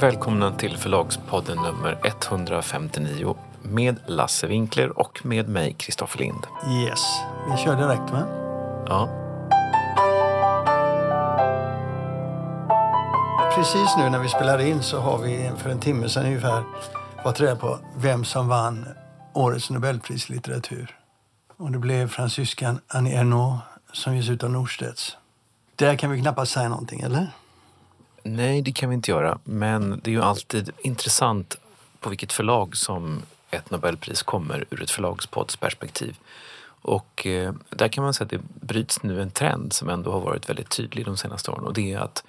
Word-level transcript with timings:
Välkomna 0.00 0.52
till 0.52 0.76
Förlagspodden 0.76 1.56
nummer 1.56 1.98
159 2.04 3.36
med 3.62 3.96
Lasse 4.06 4.46
Winkler 4.46 4.98
och 4.98 5.26
med 5.26 5.48
mig, 5.48 5.72
Kristoffer 5.72 6.18
Lind. 6.18 6.46
Yes, 6.70 7.00
vi 7.50 7.56
kör 7.56 7.76
direkt 7.76 8.12
va? 8.12 8.22
Ja, 8.88 9.20
Precis 13.54 13.96
nu 13.96 14.10
när 14.10 14.18
vi 14.18 14.28
spelar 14.28 14.58
in 14.58 14.82
så 14.82 15.00
har 15.00 15.18
vi 15.18 15.50
för 15.56 15.70
en 15.70 15.80
timme 15.80 16.08
sedan 16.08 16.26
ungefär 16.26 16.62
fått 17.22 17.40
reda 17.40 17.56
på 17.56 17.78
vem 17.96 18.24
som 18.24 18.48
vann 18.48 18.88
årets 19.32 19.70
Nobelpris 19.70 20.30
i 20.30 20.32
litteratur. 20.32 20.96
Och 21.56 21.70
det 21.70 21.78
blev 21.78 22.08
fransyskan 22.08 22.80
Annie 22.88 23.14
Ernaux 23.14 23.62
som 23.92 24.16
ges 24.16 24.28
ut 24.28 24.44
av 24.44 24.50
Norstedts. 24.50 25.16
Där 25.76 25.96
kan 25.96 26.10
vi 26.10 26.20
knappast 26.20 26.52
säga 26.52 26.68
någonting, 26.68 27.00
eller? 27.00 27.28
Nej 28.24 28.62
det 28.62 28.72
kan 28.72 28.88
vi 28.88 28.94
inte 28.94 29.10
göra. 29.10 29.38
Men 29.44 30.00
det 30.04 30.10
är 30.10 30.12
ju 30.12 30.22
alltid 30.22 30.70
intressant 30.82 31.56
på 32.00 32.10
vilket 32.10 32.32
förlag 32.32 32.76
som 32.76 33.22
ett 33.50 33.70
Nobelpris 33.70 34.22
kommer 34.22 34.64
ur 34.70 34.82
ett 34.82 34.90
förlagspoddsperspektiv. 34.90 36.16
Och 36.66 37.26
eh, 37.26 37.52
där 37.70 37.88
kan 37.88 38.04
man 38.04 38.14
säga 38.14 38.24
att 38.24 38.30
det 38.30 38.66
bryts 38.66 39.02
nu 39.02 39.22
en 39.22 39.30
trend 39.30 39.72
som 39.72 39.88
ändå 39.88 40.12
har 40.12 40.20
varit 40.20 40.48
väldigt 40.48 40.70
tydlig 40.70 41.04
de 41.04 41.16
senaste 41.16 41.50
åren 41.50 41.64
och 41.64 41.74
det 41.74 41.92
är 41.92 41.98
att 41.98 42.24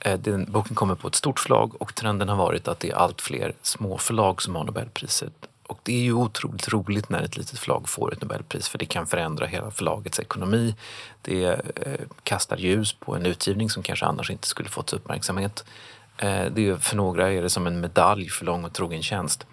eh, 0.00 0.18
den, 0.18 0.52
boken 0.52 0.74
kommer 0.74 0.94
på 0.94 1.08
ett 1.08 1.14
stort 1.14 1.40
förlag 1.40 1.82
och 1.82 1.94
trenden 1.94 2.28
har 2.28 2.36
varit 2.36 2.68
att 2.68 2.80
det 2.80 2.90
är 2.90 2.94
allt 2.94 3.20
fler 3.20 3.52
små 3.62 3.98
förlag 3.98 4.42
som 4.42 4.56
har 4.56 4.64
Nobelpriset. 4.64 5.32
Och 5.66 5.78
det 5.82 5.92
är 5.92 6.02
ju 6.02 6.12
otroligt 6.12 6.68
roligt 6.68 7.08
när 7.08 7.22
ett 7.22 7.36
litet 7.36 7.58
förlag 7.58 7.88
får 7.88 8.12
ett 8.12 8.22
Nobelpris 8.22 8.68
för 8.68 8.78
det 8.78 8.86
kan 8.86 9.06
förändra 9.06 9.46
hela 9.46 9.70
förlagets 9.70 10.20
ekonomi. 10.20 10.74
Det 11.22 11.44
eh, 11.44 12.00
kastar 12.22 12.56
ljus 12.56 12.92
på 12.92 13.16
en 13.16 13.26
utgivning 13.26 13.70
som 13.70 13.82
kanske 13.82 14.06
annars 14.06 14.30
inte 14.30 14.48
skulle 14.48 14.68
fått 14.68 14.92
uppmärksamhet. 14.92 15.64
Eh, 16.18 16.44
det 16.44 16.68
är, 16.68 16.76
för 16.76 16.96
några 16.96 17.32
är 17.32 17.42
det 17.42 17.50
som 17.50 17.66
en 17.66 17.80
medalj 17.80 18.28
för 18.28 18.44
lång 18.44 18.64
och 18.64 18.72
trogen 18.72 19.02
tjänst. 19.02 19.46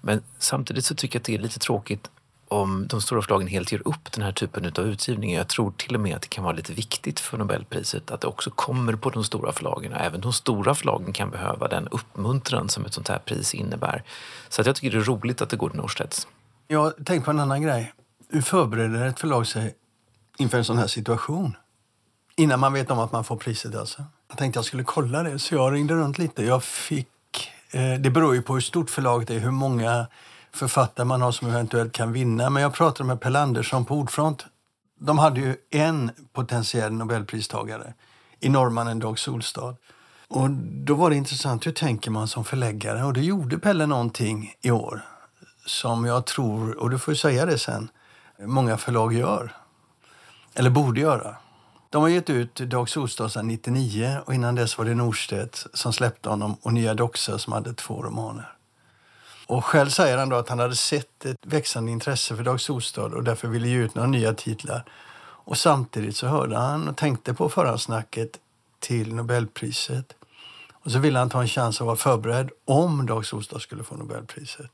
Men 0.00 0.22
samtidigt 0.38 0.84
så 0.84 0.94
tycker 0.94 1.16
jag 1.16 1.20
att 1.20 1.26
det 1.26 1.34
är 1.34 1.38
lite 1.38 1.58
tråkigt 1.58 2.10
om 2.52 2.86
de 2.86 3.00
stora 3.00 3.22
förlagen 3.22 3.48
helt 3.48 3.72
ger 3.72 3.88
upp 3.88 4.12
den 4.12 4.24
här 4.24 4.32
typen 4.32 4.72
av 4.78 4.86
utgivning. 4.86 5.34
Jag 5.34 5.48
tror 5.48 5.72
till 5.72 5.94
och 5.94 6.00
med 6.00 6.16
att 6.16 6.22
det 6.22 6.28
kan 6.28 6.44
vara 6.44 6.56
lite 6.56 6.72
viktigt 6.72 7.20
för 7.20 7.38
Nobelpriset 7.38 8.10
att 8.10 8.20
det 8.20 8.26
också 8.26 8.50
kommer 8.50 8.96
på 8.96 9.10
de 9.10 9.24
stora 9.24 9.52
förlagen. 9.52 9.92
Även 9.92 10.20
de 10.20 10.32
stora 10.32 10.74
förlagen 10.74 11.12
kan 11.12 11.30
behöva 11.30 11.68
den 11.68 11.88
uppmuntran 11.88 12.68
som 12.68 12.84
ett 12.84 12.94
sånt 12.94 13.08
här 13.08 13.18
pris 13.18 13.54
innebär. 13.54 14.02
Så 14.48 14.60
att 14.60 14.66
jag 14.66 14.76
tycker 14.76 14.90
det 14.90 15.02
är 15.02 15.04
roligt 15.04 15.42
att 15.42 15.50
det 15.50 15.56
går 15.56 15.68
till 15.68 15.78
Norstedts. 15.78 16.26
Jag 16.68 16.92
tänkte 16.96 17.24
på 17.24 17.30
en 17.30 17.40
annan 17.40 17.62
grej. 17.62 17.92
Hur 18.28 18.42
förbereder 18.42 19.06
ett 19.06 19.20
förlag 19.20 19.46
sig 19.46 19.74
inför 20.38 20.58
en 20.58 20.64
sån 20.64 20.78
här 20.78 20.86
situation? 20.86 21.56
Innan 22.36 22.60
man 22.60 22.72
vet 22.72 22.90
om 22.90 22.98
att 22.98 23.12
man 23.12 23.24
får 23.24 23.36
priset 23.36 23.74
alltså. 23.74 24.04
Jag 24.28 24.38
tänkte 24.38 24.58
jag 24.58 24.64
skulle 24.64 24.84
kolla 24.84 25.22
det, 25.22 25.38
så 25.38 25.54
jag 25.54 25.72
ringde 25.72 25.94
runt 25.94 26.18
lite. 26.18 26.44
Jag 26.44 26.64
fick... 26.64 27.08
Eh, 27.70 27.94
det 28.00 28.10
beror 28.10 28.34
ju 28.34 28.42
på 28.42 28.54
hur 28.54 28.60
stort 28.60 28.90
förlaget 28.90 29.30
är, 29.30 29.38
hur 29.38 29.50
många 29.50 30.06
författare 30.54 31.06
man 31.06 31.22
har 31.22 31.32
som 31.32 31.48
eventuellt 31.48 31.92
kan 31.92 32.12
vinna. 32.12 32.50
Men 32.50 32.62
jag 32.62 32.74
pratade 32.74 33.06
med 33.06 33.20
Pelle 33.20 33.38
Andersson 33.38 33.84
på 33.84 33.94
Ordfront. 33.94 34.46
De 35.00 35.18
hade 35.18 35.40
ju 35.40 35.56
en 35.70 36.10
potentiell 36.32 36.92
nobelpristagare 36.92 37.94
i 38.40 38.48
norrmannen 38.48 38.98
Dag 38.98 39.18
Solstad. 39.18 39.76
Och 40.28 40.50
då 40.84 40.94
var 40.94 41.10
det 41.10 41.16
intressant, 41.16 41.66
hur 41.66 41.72
tänker 41.72 42.10
man 42.10 42.28
som 42.28 42.44
förläggare? 42.44 43.04
Och 43.04 43.12
det 43.12 43.20
gjorde 43.20 43.58
Pelle 43.58 43.86
någonting 43.86 44.54
i 44.60 44.70
år 44.70 45.02
som 45.66 46.04
jag 46.04 46.26
tror, 46.26 46.78
och 46.78 46.90
du 46.90 46.98
får 46.98 47.14
ju 47.14 47.18
säga 47.18 47.46
det 47.46 47.58
sen, 47.58 47.88
många 48.38 48.76
förlag 48.76 49.12
gör. 49.12 49.56
Eller 50.54 50.70
borde 50.70 51.00
göra. 51.00 51.36
De 51.90 52.02
har 52.02 52.08
gett 52.08 52.30
ut 52.30 52.54
Dag 52.54 52.88
Solstad 52.88 53.28
sedan 53.28 53.48
99 53.48 54.18
och 54.26 54.34
innan 54.34 54.54
dess 54.54 54.78
var 54.78 54.84
det 54.84 54.94
Norstedt 54.94 55.66
som 55.74 55.92
släppte 55.92 56.28
honom 56.28 56.56
och 56.62 56.72
Nya 56.72 56.94
Doxa 56.94 57.38
som 57.38 57.52
hade 57.52 57.74
två 57.74 58.02
romaner. 58.02 58.51
Och 59.46 59.64
själv 59.64 59.88
säger 59.88 60.18
han 60.18 60.28
då 60.28 60.36
att 60.36 60.48
han 60.48 60.58
hade 60.58 60.76
sett 60.76 61.24
ett 61.24 61.36
växande 61.46 61.92
intresse 61.92 62.36
för 62.36 62.44
Dag 62.44 62.60
Solstad 62.60 63.14
och 63.14 63.24
därför 63.24 63.48
ville 63.48 63.68
ge 63.68 63.76
ut 63.76 63.94
några 63.94 64.08
nya 64.08 64.34
titlar. 64.34 64.84
Och 65.44 65.58
samtidigt 65.58 66.16
så 66.16 66.26
hörde 66.26 66.56
han 66.56 66.88
och 66.88 66.96
tänkte 66.96 67.34
på 67.34 67.48
förhandsnacket 67.48 68.30
till 68.80 69.14
Nobelpriset. 69.14 70.14
Och 70.72 70.90
så 70.90 70.98
ville 70.98 71.18
han 71.18 71.30
ta 71.30 71.40
en 71.40 71.48
chans 71.48 71.80
att 71.80 71.86
vara 71.86 71.96
förberedd 71.96 72.50
om 72.64 73.06
Dag 73.06 73.26
Solstad 73.26 73.58
skulle 73.58 73.84
få 73.84 73.96
Nobelpriset. 73.96 74.70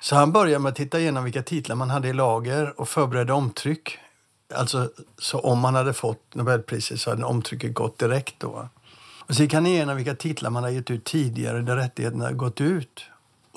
Så 0.00 0.16
han 0.16 0.32
började 0.32 0.58
med 0.58 0.70
att 0.70 0.76
titta 0.76 1.00
igenom 1.00 1.24
vilka 1.24 1.42
titlar 1.42 1.76
man 1.76 1.90
hade 1.90 2.08
i 2.08 2.12
lager 2.12 2.80
och 2.80 2.88
förberedde 2.88 3.32
omtryck. 3.32 3.98
Alltså, 4.54 4.90
så 5.18 5.38
om 5.38 5.58
man 5.58 5.74
hade 5.74 5.92
fått 5.92 6.34
Nobelpriset 6.34 7.00
så 7.00 7.10
hade 7.10 7.24
omtrycket 7.24 7.74
gått 7.74 7.98
direkt 7.98 8.34
då. 8.38 8.68
Och 9.20 9.34
så 9.34 9.42
gick 9.42 9.54
han 9.54 9.66
igenom 9.66 9.96
vilka 9.96 10.14
titlar 10.14 10.50
man 10.50 10.62
hade 10.62 10.74
gett 10.74 10.90
ut 10.90 11.04
tidigare 11.04 11.60
där 11.60 11.76
rättigheterna 11.76 12.24
hade 12.24 12.36
gått 12.36 12.60
ut. 12.60 13.02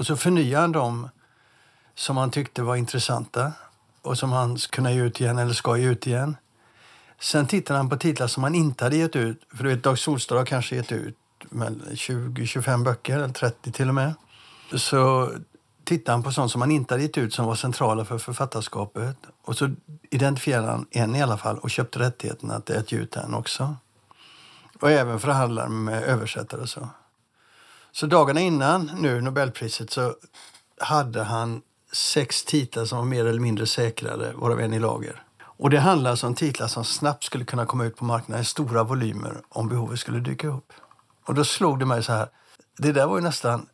Och 0.01 0.07
så 0.07 0.15
förnyade 0.15 0.61
han 0.61 0.71
dem 0.71 1.09
som 1.95 2.17
han 2.17 2.31
tyckte 2.31 2.63
var 2.63 2.75
intressanta 2.75 3.53
och 4.01 4.17
som 4.17 4.31
han 4.31 4.57
kunde 4.57 4.93
ge 4.93 5.01
ut 5.01 5.21
igen 5.21 5.37
eller 5.37 5.53
ska 5.53 5.77
ge 5.77 5.89
ut 5.89 6.07
igen. 6.07 6.37
Sen 7.19 7.47
tittade 7.47 7.77
han 7.77 7.89
på 7.89 7.97
titlar 7.97 8.27
som 8.27 8.43
han 8.43 8.55
inte 8.55 8.83
hade 8.83 8.95
gett 8.95 9.15
ut. 9.15 9.41
För 9.55 9.63
du 9.63 9.69
vet, 9.69 9.83
Dag 9.83 9.99
Solstad 9.99 10.35
har 10.37 10.45
kanske 10.45 10.75
gett 10.75 10.91
ut 10.91 11.17
20-25 11.49 12.83
böcker, 12.83 13.15
eller 13.15 13.33
30 13.33 13.71
till 13.71 13.89
och 13.89 13.95
med. 13.95 14.13
Så 14.73 15.31
tittade 15.83 16.11
han 16.11 16.23
på 16.23 16.31
sånt 16.31 16.51
som 16.51 16.61
han 16.61 16.71
inte 16.71 16.93
hade 16.93 17.03
gett 17.03 17.17
ut 17.17 17.33
som 17.33 17.45
var 17.45 17.55
centrala 17.55 18.05
för 18.05 18.17
författarskapet. 18.17 19.17
Och 19.41 19.57
så 19.57 19.71
identifierade 20.09 20.67
han 20.67 20.85
en 20.91 21.15
i 21.15 21.21
alla 21.21 21.37
fall 21.37 21.57
och 21.57 21.69
köpte 21.69 21.99
rättigheten 21.99 22.51
att 22.51 22.91
ge 22.91 22.97
ut 22.97 23.11
den 23.11 23.33
också. 23.33 23.75
Och 24.79 24.91
även 24.91 25.19
förhandlade 25.19 25.69
med 25.69 26.03
översättare 26.03 26.61
och 26.61 26.69
så. 26.69 26.89
Så 27.91 28.05
dagarna 28.05 28.39
innan 28.39 28.91
nu 28.97 29.21
Nobelpriset 29.21 29.91
så 29.91 30.15
hade 30.79 31.23
han 31.23 31.61
sex 31.93 32.45
titlar 32.45 32.85
som 32.85 32.97
var 32.97 33.05
mer 33.05 33.25
eller 33.25 33.39
mindre 33.39 33.67
säkrade, 33.67 34.33
varav 34.33 34.59
en 34.59 34.73
i 34.73 34.79
lager. 34.79 35.23
Och 35.43 35.69
det 35.69 35.79
handlar 35.79 36.11
alltså 36.11 36.27
om 36.27 36.35
titlar 36.35 36.67
som 36.67 36.83
snabbt 36.83 37.23
skulle 37.23 37.45
kunna 37.45 37.65
komma 37.65 37.85
ut 37.85 37.95
på 37.95 38.05
marknaden 38.05 38.41
i 38.41 38.45
stora 38.45 38.83
volymer 38.83 39.41
om 39.49 39.69
behovet 39.69 39.99
skulle 39.99 40.19
dyka 40.19 40.47
upp. 40.47 40.73
Och 41.25 41.33
då 41.33 41.43
slog 41.43 41.79
det 41.79 41.85
mig 41.85 42.03
så 42.03 42.11
här, 42.13 42.27
det 42.77 42.91
där 42.91 43.07
var 43.07 43.17
ju 43.17 43.23
nästan, 43.23 43.65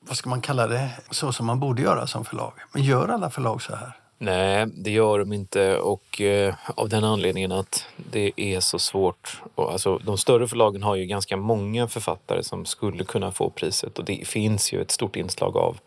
vad 0.00 0.16
ska 0.16 0.30
man 0.30 0.40
kalla 0.40 0.66
det, 0.66 0.90
så 1.10 1.32
som 1.32 1.46
man 1.46 1.60
borde 1.60 1.82
göra 1.82 2.06
som 2.06 2.24
förlag. 2.24 2.52
Men 2.72 2.82
gör 2.82 3.08
alla 3.08 3.30
förlag 3.30 3.62
så 3.62 3.76
här? 3.76 3.96
Nej, 4.18 4.66
det 4.66 4.90
gör 4.90 5.18
de 5.18 5.32
inte 5.32 5.78
och 5.78 6.20
eh, 6.20 6.54
av 6.74 6.88
den 6.88 7.04
anledningen 7.04 7.52
att 7.52 7.86
det 7.96 8.32
är 8.36 8.60
så 8.60 8.78
svårt. 8.78 9.42
Och, 9.54 9.72
alltså, 9.72 9.98
de 9.98 10.18
större 10.18 10.48
förlagen 10.48 10.82
har 10.82 10.96
ju 10.96 11.06
ganska 11.06 11.36
många 11.36 11.88
författare 11.88 12.42
som 12.42 12.64
skulle 12.64 13.04
kunna 13.04 13.32
få 13.32 13.50
priset 13.50 13.98
och 13.98 14.04
det 14.04 14.28
finns 14.28 14.72
ju 14.72 14.80
ett 14.80 14.90
stort 14.90 15.16
inslag 15.16 15.56
av 15.56 15.78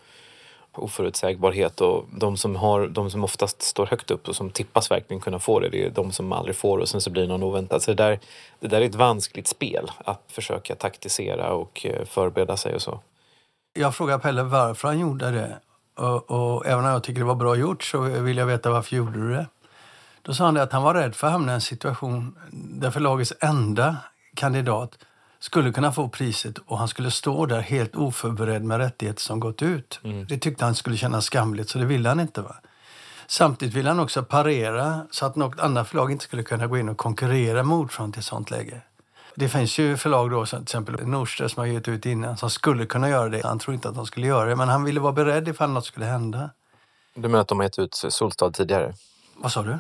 oförutsägbarhet 0.74 1.82
och 1.82 2.06
de 2.12 2.38
som, 2.38 2.56
har, 2.56 2.88
de 2.88 3.12
som 3.12 3.24
oftast 3.24 3.62
står 3.62 3.86
högt 3.86 4.12
upp 4.12 4.28
och 4.28 4.36
som 4.36 4.50
tippas 4.50 4.92
verkligen 4.92 5.22
kunna 5.22 5.40
få 5.40 5.60
det, 5.60 5.70
det 5.70 5.86
är 5.86 5.90
de 5.90 6.12
som 6.12 6.32
aldrig 6.32 6.56
får 6.56 6.78
och 6.78 6.90
sen 6.90 7.02
så 7.02 7.10
blir 7.10 7.22
det 7.22 7.28
någon 7.28 7.44
oväntad. 7.44 7.82
Så 7.82 7.92
det 7.92 8.04
där, 8.04 8.20
det 8.60 8.68
där 8.68 8.82
är 8.82 8.86
ett 8.86 8.96
vanskligt 8.96 9.48
spel 9.48 9.92
att 9.98 10.24
försöka 10.28 10.76
taktisera 10.76 11.54
och 11.54 11.86
eh, 11.86 12.06
förbereda 12.06 12.58
sig 12.58 12.76
och 12.76 12.82
så. 12.82 13.00
Jag 13.74 13.96
frågade 13.96 14.20
Pelle 14.20 14.44
varför 14.44 14.88
han 14.88 15.00
gjorde 15.00 15.32
det. 15.32 15.58
Och, 16.00 16.32
och 16.32 16.66
även 16.66 16.86
om 16.86 16.92
jag 16.92 17.04
tycker 17.04 17.20
det 17.20 17.26
var 17.26 17.36
bra 17.36 17.56
gjort 17.56 17.84
så 17.84 18.00
vill 18.00 18.38
jag 18.38 18.46
veta 18.46 18.72
varför 18.72 18.96
gjorde 18.96 19.20
du 19.20 19.34
det. 19.34 19.48
Då 20.22 20.34
sa 20.34 20.46
han 20.46 20.58
att 20.58 20.74
han 20.74 20.84
var 20.84 20.94
rädd 20.94 21.16
för 21.16 21.28
att 21.28 21.34
hamna 21.34 21.52
i 21.52 21.56
en 21.56 21.62
situation 21.62 22.36
där 22.52 22.92
förlagets 22.92 23.34
enda 23.40 23.98
kandidat 24.36 24.98
skulle 25.40 25.72
kunna 25.72 25.92
få 25.92 26.10
priset 26.10 26.58
och 26.58 26.78
han 26.78 26.88
skulle 26.88 27.12
stå 27.12 27.46
där 27.46 27.60
helt 27.60 27.96
oförberedd 27.96 28.64
med 28.64 28.78
rättigheter 28.78 29.22
som 29.22 29.40
gått 29.40 29.62
ut. 29.62 30.00
Mm. 30.04 30.26
Det 30.28 30.38
tyckte 30.38 30.66
han 30.66 30.76
skulle 30.76 30.98
kännas 30.98 31.26
skamligt, 31.26 31.70
så 31.70 31.80
det 31.80 31.86
ville 31.86 32.10
han 32.10 32.20
inte. 32.20 32.42
Va? 32.42 32.56
Samtidigt 33.28 33.76
ville 33.76 33.90
han 33.90 34.00
också 34.00 34.24
parera 34.24 35.02
så 35.12 35.26
att 35.26 35.36
något 35.36 35.60
annat 35.60 35.88
förlag 35.88 36.12
inte 36.12 36.24
skulle 36.24 36.44
kunna 36.44 36.68
gå 36.68 36.78
in 36.78 36.90
och 36.90 36.98
konkurrera 36.98 37.64
med 37.64 37.78
Ordfront 37.78 38.18
i 38.18 38.20
ett 38.20 38.26
sånt 38.26 38.52
läge. 38.52 38.82
Det 39.40 39.50
finns 39.50 39.78
ju 39.78 39.98
förlag 39.98 40.32
då, 40.32 40.46
som 40.46 40.60
till 40.60 40.64
exempel 40.64 41.08
Norstedts 41.08 41.54
som 41.54 41.62
har 41.62 41.68
gett 41.68 41.88
ut 41.88 42.06
innan, 42.06 42.38
som 42.38 42.50
skulle 42.50 42.86
kunna 42.86 43.10
göra 43.10 43.30
det. 43.30 43.44
Han 43.44 43.60
tror 43.60 43.74
inte 43.74 43.90
att 43.90 43.96
de 43.96 44.06
skulle 44.06 44.28
göra 44.28 44.50
det, 44.50 44.56
men 44.56 44.70
han 44.70 44.84
ville 44.84 45.00
vara 45.00 45.14
beredd 45.14 45.48
ifall 45.48 45.70
något 45.70 45.86
skulle 45.86 46.06
hända. 46.06 46.50
Du 47.14 47.22
menar 47.22 47.40
att 47.40 47.48
de 47.48 47.60
har 47.60 47.64
gett 47.64 47.80
ut 47.80 47.96
Solstad 48.10 48.52
tidigare? 48.52 48.94
Vad 49.38 49.52
sa 49.52 49.64
du? 49.64 49.78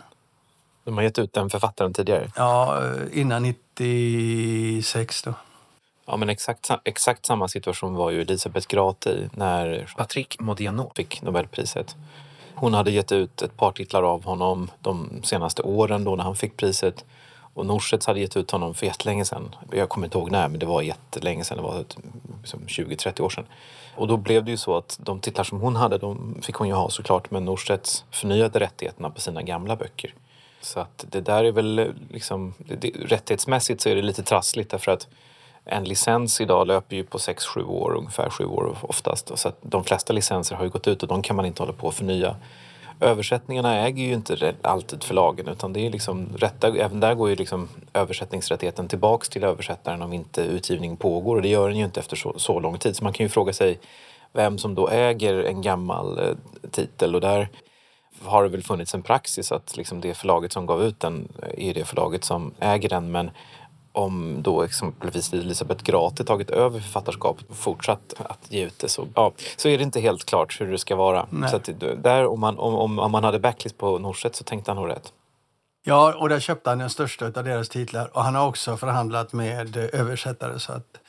De 0.83 0.95
har 0.97 1.03
gett 1.03 1.19
ut 1.19 1.33
den 1.33 1.50
författaren 1.50 1.94
tidigare? 1.94 2.31
Ja, 2.35 2.83
innan 3.11 3.44
96 3.44 5.23
då. 5.23 5.33
Ja, 6.05 6.17
men 6.17 6.29
exakt, 6.29 6.69
exakt 6.83 7.25
samma 7.25 7.47
situation 7.47 7.95
var 7.95 8.12
ju 8.12 8.21
Elisabeth 8.21 8.67
Grate 8.67 9.09
i 9.09 9.29
när 9.33 9.94
Patrick 9.97 10.39
Modiano 10.39 10.91
fick 10.95 11.21
Nobelpriset. 11.21 11.95
Hon 12.55 12.73
hade 12.73 12.91
gett 12.91 13.12
ut 13.12 13.41
ett 13.41 13.57
par 13.57 13.71
titlar 13.71 14.03
av 14.03 14.23
honom 14.23 14.71
de 14.79 15.21
senaste 15.23 15.62
åren 15.62 16.03
då 16.03 16.15
när 16.15 16.23
han 16.23 16.35
fick 16.35 16.57
priset. 16.57 17.05
Och 17.54 17.66
Norstedts 17.66 18.07
hade 18.07 18.19
gett 18.19 18.38
ut 18.38 18.51
honom 18.51 18.74
för 18.74 18.86
jättelänge 18.86 19.25
sedan. 19.25 19.56
Jag 19.72 19.90
kommer 19.90 20.07
inte 20.07 20.18
ihåg 20.18 20.31
när, 20.31 20.48
men 20.48 20.60
det 20.60 20.66
var 20.66 20.81
jättelänge 20.81 21.44
sedan. 21.44 21.57
Det 21.57 21.63
var 21.63 21.86
liksom 22.42 22.60
20-30 22.60 23.22
år 23.22 23.30
sedan. 23.30 23.46
Och 23.96 24.07
då 24.07 24.18
blev 24.18 24.46
det 24.46 24.51
ju 24.51 24.57
så 24.57 24.78
att 24.78 25.00
de 25.04 25.19
titlar 25.19 25.44
som 25.44 25.62
hon 25.62 25.75
hade, 25.75 25.98
de 25.98 26.38
fick 26.42 26.56
hon 26.56 26.68
ju 26.68 26.74
ha 26.74 26.90
såklart. 26.90 27.31
Men 27.31 27.46
Norstedts 27.46 28.06
förnyade 28.12 28.60
rättigheterna 28.60 29.10
på 29.10 29.22
sina 29.22 29.42
gamla 29.42 29.75
böcker. 29.75 30.13
Så 30.62 30.80
att 30.80 31.06
det 31.10 31.22
där 31.22 31.44
är 31.44 31.51
väl 31.51 31.94
liksom, 32.10 32.54
det, 32.57 32.75
det, 32.75 32.90
rättighetsmässigt 32.90 33.81
så 33.81 33.90
är 33.90 33.96
det 33.96 34.01
lite 34.01 34.24
trassligt 34.24 34.69
därför 34.69 34.92
att 34.92 35.07
en 35.66 35.84
licens 35.84 36.42
idag 36.42 36.68
löper 36.68 36.96
ju 36.96 37.04
på 37.04 37.18
6-7 37.18 37.63
år, 37.63 37.96
ungefär 37.98 38.30
7 38.30 38.46
år 38.46 38.78
oftast. 38.81 39.38
Så 39.38 39.48
att 39.48 39.57
de 39.62 39.84
flesta 39.84 40.13
licenser 40.13 40.56
har 40.56 40.63
ju 40.63 40.69
gått 40.69 40.88
ut 40.88 41.04
och 41.04 41.10
de 41.10 41.22
kan 41.22 41.36
man 41.36 41.46
inte 41.46 41.62
hålla 41.62 41.74
på 41.74 41.88
att 41.88 41.96
förnya. 41.96 42.36
Översättningarna 43.01 43.78
äger 43.78 44.04
ju 44.04 44.13
inte 44.13 44.56
alltid 44.62 45.04
förlagen 45.04 45.48
utan 45.48 45.74
det 45.74 45.86
är 45.86 45.90
liksom 45.90 46.28
rätta, 46.38 46.68
även 46.68 47.00
där 47.00 47.13
går 47.13 47.30
ju 47.30 47.36
liksom 47.36 47.69
översättningsrättigheten 47.94 48.88
tillbaks 48.88 49.30
till 49.30 49.44
översättaren 49.44 50.01
om 50.01 50.13
inte 50.13 50.42
utgivning 50.42 50.98
pågår 50.98 51.36
och 51.36 51.42
det 51.42 51.50
gör 51.50 51.69
den 51.69 51.78
ju 51.78 51.86
inte 51.86 52.00
efter 52.00 52.16
så, 52.16 52.40
så 52.40 52.60
lång 52.60 52.78
tid. 52.78 52.96
Så 52.96 53.04
man 53.04 53.13
kan 53.13 53.25
ju 53.25 53.30
fråga 53.30 53.54
sig 53.54 53.80
vem 54.34 54.57
som 54.57 54.75
då 54.75 54.90
äger 54.90 55.44
en 55.44 55.62
gammal 55.62 56.19
eh, 56.19 56.36
titel 56.72 57.16
och 57.16 57.22
där 57.22 57.50
har 58.24 58.44
det 58.44 58.50
väl 58.50 58.63
funnits 58.63 58.96
en 58.96 59.01
praxis 59.01 59.51
att 59.51 59.78
liksom 59.78 60.01
det 60.01 60.13
förlaget 60.13 60.54
som 60.54 60.66
gav 60.66 60.84
ut 60.84 61.00
den 61.00 61.28
är 61.57 61.74
det 61.74 61.86
förlaget 61.86 62.24
som 62.24 62.54
äger 62.60 62.90
den 62.90 63.12
men 63.12 63.31
om 63.91 64.41
då 64.41 64.62
exempelvis 64.62 65.33
Elisabeth 65.33 65.83
Grate 65.83 66.24
tagit 66.24 66.50
över 66.50 66.80
författarskapet 66.80 67.50
och 67.50 67.56
fortsatt 67.56 68.13
att 68.18 68.51
ge 68.51 68.65
ut 68.65 68.80
det 68.80 68.89
så, 68.89 69.07
ja, 69.15 69.31
så 69.57 69.69
är 69.69 69.77
det 69.77 69.83
inte 69.83 70.00
helt 70.00 70.25
klart 70.25 70.62
hur 70.62 70.71
det 70.71 70.77
ska 70.77 70.95
vara. 70.95 71.27
Nej. 71.30 71.50
Så 71.50 71.56
att, 71.56 71.69
där, 72.03 72.25
om, 72.25 72.39
man, 72.39 72.59
om, 72.59 73.00
om 73.00 73.12
man 73.12 73.24
hade 73.24 73.39
backlist 73.39 73.77
på 73.77 74.00
Norstedts 74.00 74.38
så 74.38 74.44
tänkte 74.44 74.71
han 74.71 74.75
nog 74.75 74.89
rätt. 74.89 75.13
Ja, 75.83 76.13
och 76.18 76.30
där 76.30 76.39
köpte 76.39 76.69
han 76.69 76.80
den 76.80 76.89
största 76.89 77.25
av 77.25 77.31
deras 77.31 77.69
titlar. 77.69 78.18
Och 78.18 78.24
han 78.24 78.36
har 78.36 78.47
också 78.47 78.77
förhandlat 78.77 79.33
med 79.33 79.77
översättare 79.77 80.59
så 80.59 80.71
att 80.74 81.00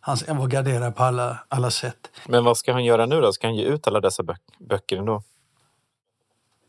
han 0.00 0.38
var 0.38 0.46
garderad 0.46 0.96
på 0.96 1.02
alla, 1.02 1.38
alla 1.48 1.70
sätt. 1.70 2.10
Men 2.28 2.44
vad 2.44 2.56
ska 2.58 2.72
han 2.72 2.84
göra 2.84 3.06
nu 3.06 3.20
då? 3.20 3.32
Ska 3.32 3.46
han 3.46 3.56
ge 3.56 3.64
ut 3.64 3.86
alla 3.86 4.00
dessa 4.00 4.22
bö 4.22 4.34
böcker 4.58 4.96
ändå? 4.96 5.22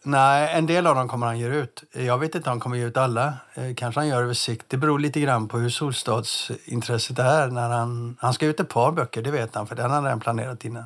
Nej, 0.05 0.49
en 0.53 0.65
del 0.65 0.87
av 0.87 0.95
dem 0.95 1.07
kommer 1.07 1.27
han 1.27 1.39
ge 1.39 1.47
ut. 1.47 1.83
Jag 1.91 2.17
vet 2.17 2.35
inte 2.35 2.49
om 2.49 2.51
han 2.51 2.59
kommer 2.59 2.77
ge 2.77 2.85
ut 2.85 2.97
alla. 2.97 3.33
Eh, 3.53 3.75
kanske 3.75 3.99
han 3.99 4.07
gör 4.07 4.23
över 4.23 4.33
sikt. 4.33 4.65
Det 4.67 4.77
beror 4.77 4.99
lite 4.99 5.19
grann 5.19 5.47
på 5.47 5.57
hur 5.57 5.69
Solstadsintresset 5.69 7.19
är. 7.19 7.47
När 7.47 7.69
han, 7.69 8.17
han 8.19 8.33
ska 8.33 8.45
ut 8.45 8.59
ett 8.59 8.69
par 8.69 8.91
böcker, 8.91 9.21
det 9.21 9.31
vet 9.31 9.55
han, 9.55 9.67
för 9.67 9.75
den 9.75 9.85
har 9.85 9.95
han 9.95 10.03
redan 10.03 10.19
planerat 10.19 10.65
innan. 10.65 10.85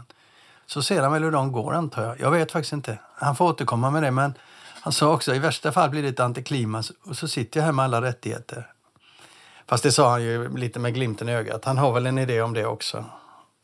Så 0.65 0.81
ser 0.81 1.01
han 1.01 1.13
väl 1.13 1.23
hur 1.23 1.31
de 1.31 1.51
går, 1.51 1.73
antar 1.73 2.03
jag. 2.03 2.19
Jag 2.19 2.31
vet 2.31 2.51
faktiskt 2.51 2.73
inte. 2.73 2.99
Han 3.15 3.35
får 3.35 3.45
återkomma 3.45 3.91
med 3.91 4.03
det, 4.03 4.11
men 4.11 4.33
han 4.81 4.93
sa 4.93 5.13
också 5.13 5.35
i 5.35 5.39
värsta 5.39 5.71
fall 5.71 5.89
blir 5.89 6.03
det 6.03 6.09
ett 6.09 6.19
antiklimax 6.19 6.91
och 7.05 7.17
så 7.17 7.27
sitter 7.27 7.59
jag 7.59 7.65
här 7.65 7.71
med 7.71 7.85
alla 7.85 8.01
rättigheter. 8.01 8.67
Fast 9.67 9.83
det 9.83 9.91
sa 9.91 10.09
han 10.11 10.23
ju 10.23 10.57
lite 10.57 10.79
med 10.79 10.93
glimten 10.93 11.29
i 11.29 11.33
ögat. 11.33 11.65
Han 11.65 11.77
har 11.77 11.93
väl 11.93 12.05
en 12.05 12.17
idé 12.17 12.41
om 12.41 12.53
det 12.53 12.65
också. 12.65 13.05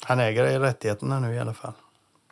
Han 0.03 0.19
äger 0.19 0.59
rättigheterna 0.59 1.19
nu 1.19 1.35
i 1.35 1.39
alla 1.39 1.53
fall. 1.53 1.73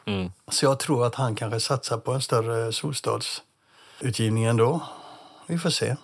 Mm. 0.05 0.31
Så 0.47 0.65
jag 0.65 0.79
tror 0.79 1.05
att 1.05 1.15
han 1.15 1.35
kanske 1.35 1.59
satsar 1.59 1.97
på 1.97 2.11
en 2.11 2.21
större 2.21 2.71
Solstadsutgivning 2.73 4.43
ändå. 4.43 4.81
Vi 5.47 5.57
får 5.57 5.69
se. 5.69 5.95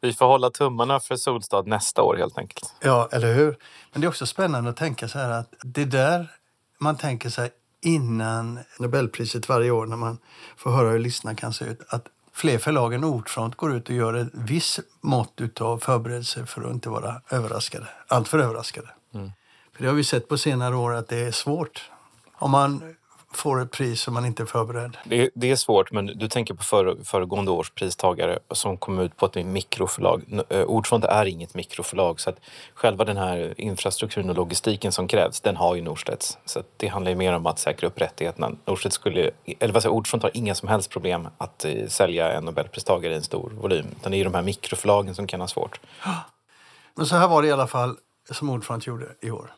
Vi 0.00 0.12
får 0.12 0.26
hålla 0.26 0.50
tummarna 0.50 1.00
för 1.00 1.16
Solstad 1.16 1.62
nästa 1.62 2.02
år 2.02 2.16
helt 2.16 2.38
enkelt. 2.38 2.74
Ja, 2.80 3.08
eller 3.12 3.34
hur? 3.34 3.56
Men 3.92 4.00
det 4.00 4.06
är 4.06 4.08
också 4.08 4.26
spännande 4.26 4.70
att 4.70 4.76
tänka 4.76 5.08
så 5.08 5.18
här 5.18 5.30
att 5.30 5.54
det 5.62 5.84
där 5.84 6.30
man 6.78 6.96
tänker 6.96 7.30
sig 7.30 7.50
innan 7.82 8.58
Nobelpriset 8.78 9.48
varje 9.48 9.70
år 9.70 9.86
när 9.86 9.96
man 9.96 10.18
får 10.56 10.70
höra 10.70 10.90
hur 10.90 10.98
listorna 10.98 11.34
kan 11.34 11.52
se 11.52 11.64
ut. 11.64 11.80
Att 11.88 12.06
fler 12.32 12.58
förlag 12.58 12.94
än 12.94 13.04
Ordfront 13.04 13.54
går 13.54 13.74
ut 13.76 13.88
och 13.88 13.94
gör 13.94 14.14
ett 14.14 14.28
visst 14.32 14.80
mått 15.00 15.60
av 15.60 15.78
förberedelser 15.78 16.44
för 16.44 16.62
att 16.62 16.72
inte 16.72 16.88
vara 16.88 17.22
överraskade. 17.30 17.86
Alltför 18.08 18.38
överraskade. 18.38 18.88
Mm. 19.14 19.30
För 19.72 19.82
det 19.82 19.88
har 19.88 19.94
vi 19.94 20.04
sett 20.04 20.28
på 20.28 20.38
senare 20.38 20.76
år 20.76 20.94
att 20.94 21.08
det 21.08 21.18
är 21.18 21.32
svårt. 21.32 21.90
Om 22.34 22.50
man 22.50 22.96
får 23.32 23.62
ett 23.62 23.70
pris 23.70 24.00
som 24.00 24.14
man 24.14 24.26
inte 24.26 24.42
är 24.42 24.46
förberedd. 24.46 24.96
Det, 25.04 25.30
det 25.34 25.50
är 25.50 25.56
svårt, 25.56 25.92
men 25.92 26.06
du 26.06 26.28
tänker 26.28 26.54
på 26.54 26.62
för, 26.62 26.96
föregående 27.04 27.50
års 27.50 27.70
pristagare 27.70 28.38
som 28.50 28.76
kom 28.76 28.98
ut 28.98 29.16
på 29.16 29.26
ett 29.26 29.46
mikroförlag. 29.46 30.42
Ordfront 30.66 31.04
är 31.04 31.26
inget 31.26 31.54
mikroförlag 31.54 32.20
så 32.20 32.30
att 32.30 32.36
själva 32.74 33.04
den 33.04 33.16
här 33.16 33.54
infrastrukturen 33.56 34.30
och 34.30 34.36
logistiken 34.36 34.92
som 34.92 35.08
krävs, 35.08 35.40
den 35.40 35.56
har 35.56 35.74
ju 35.74 35.82
Norstedts. 35.82 36.38
Så 36.44 36.62
det 36.76 36.88
handlar 36.88 37.10
ju 37.10 37.16
mer 37.16 37.32
om 37.32 37.46
att 37.46 37.58
säkra 37.58 37.86
upp 37.86 38.00
rättigheterna. 38.00 38.50
Norstedts 38.64 38.94
skulle, 38.94 39.30
eller 39.58 39.74
vad 39.74 39.82
säger 39.82 39.94
Ordfront 39.94 40.22
har 40.22 40.30
inga 40.34 40.54
som 40.54 40.68
helst 40.68 40.90
problem 40.90 41.28
att 41.38 41.64
eh, 41.64 41.86
sälja 41.88 42.32
en 42.32 42.44
Nobelpristagare 42.44 43.12
i 43.12 43.16
en 43.16 43.22
stor 43.22 43.50
volym. 43.50 43.86
Utan 44.00 44.10
det 44.10 44.16
är 44.16 44.18
ju 44.18 44.24
de 44.24 44.34
här 44.34 44.42
mikroförlagen 44.42 45.14
som 45.14 45.26
kan 45.26 45.40
ha 45.40 45.48
svårt. 45.48 45.80
Men 46.94 47.06
så 47.06 47.16
här 47.16 47.28
var 47.28 47.42
det 47.42 47.48
i 47.48 47.52
alla 47.52 47.66
fall 47.66 47.96
som 48.30 48.50
Ordfront 48.50 48.86
gjorde 48.86 49.06
i 49.20 49.30
år. 49.30 49.52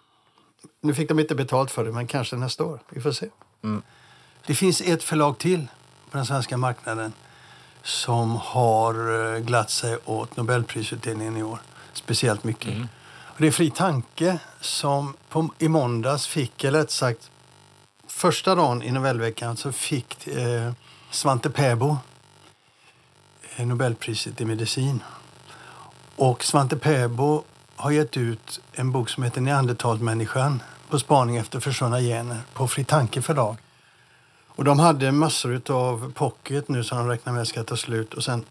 Nu 0.80 0.94
fick 0.94 1.08
de 1.08 1.18
inte 1.18 1.34
betalt 1.34 1.70
för 1.70 1.84
det, 1.84 1.92
men 1.92 2.06
kanske 2.06 2.36
nästa 2.36 2.64
år. 2.64 2.80
Vi 2.88 3.00
får 3.00 3.12
se. 3.12 3.28
Mm. 3.62 3.82
Det 4.46 4.54
finns 4.54 4.80
ett 4.80 5.02
förlag 5.02 5.38
till 5.38 5.68
på 6.10 6.16
den 6.16 6.26
svenska 6.26 6.56
marknaden 6.56 7.12
som 7.82 8.36
har 8.36 8.94
eh, 9.34 9.40
glatt 9.40 9.70
sig 9.70 9.98
åt 10.04 10.36
Nobelprisutdelningen 10.36 11.36
i 11.36 11.42
år. 11.42 11.58
Speciellt 11.92 12.44
mycket. 12.44 12.74
Mm. 12.74 12.88
Och 13.24 13.40
det 13.40 13.46
är 13.46 13.50
Fri 13.50 13.70
Tanke 13.70 14.38
som 14.60 15.14
på, 15.28 15.50
i 15.58 15.68
måndags 15.68 16.26
fick, 16.26 16.64
eller 16.64 16.78
rätt 16.78 16.90
sagt 16.90 17.30
första 18.06 18.54
dagen 18.54 18.82
i 18.82 18.90
Nobelveckan 18.90 19.56
så 19.56 19.72
fick 19.72 20.26
eh, 20.26 20.72
Svante 21.10 21.50
Pääbo 21.50 21.96
eh, 23.56 23.66
Nobelpriset 23.66 24.40
i 24.40 24.44
medicin. 24.44 25.02
Och 26.16 26.44
Svante 26.44 26.76
Pääbo 26.76 27.44
har 27.76 27.90
gett 27.90 28.16
ut 28.16 28.60
en 28.72 28.92
bok 28.92 29.08
som 29.08 29.22
heter 29.22 29.40
Neandertalmänniskan 29.40 30.62
på 30.92 30.98
spaning 30.98 31.36
efter 31.36 31.60
försvunna 31.60 32.00
gener 32.00 32.40
på 32.52 32.68
Fri 32.68 32.84
Tanke 32.84 33.22
förlag. 33.22 33.56
Och 34.46 34.64
de 34.64 34.78
hade 34.78 35.12
massor 35.12 35.62
av 35.70 36.12
pocket 36.12 36.68
nu 36.68 36.84
som 36.84 36.98
de 36.98 37.08
räknar 37.08 37.32
med 37.32 37.48
ska 37.48 37.64
ta 37.64 37.76
slut. 37.76 38.14
Och 38.14 38.24
sen 38.24 38.44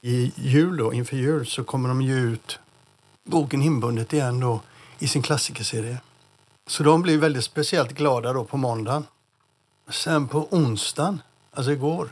i 0.00 0.32
jul 0.36 0.76
då, 0.76 0.92
inför 0.92 1.16
jul 1.16 1.46
så 1.46 1.64
kommer 1.64 1.88
de 1.88 2.02
ju 2.02 2.14
ut 2.14 2.58
boken 3.24 3.62
inbundet 3.62 4.12
igen 4.12 4.40
då 4.40 4.60
i 4.98 5.08
sin 5.08 5.22
klassikerserie. 5.22 6.00
Så 6.66 6.82
de 6.82 7.02
blir 7.02 7.18
väldigt 7.18 7.44
speciellt 7.44 7.92
glada 7.92 8.32
då 8.32 8.44
på 8.44 8.56
måndagen. 8.56 9.06
Sen 9.90 10.28
på 10.28 10.48
onsdagen, 10.50 11.22
alltså 11.52 11.72
igår, 11.72 12.08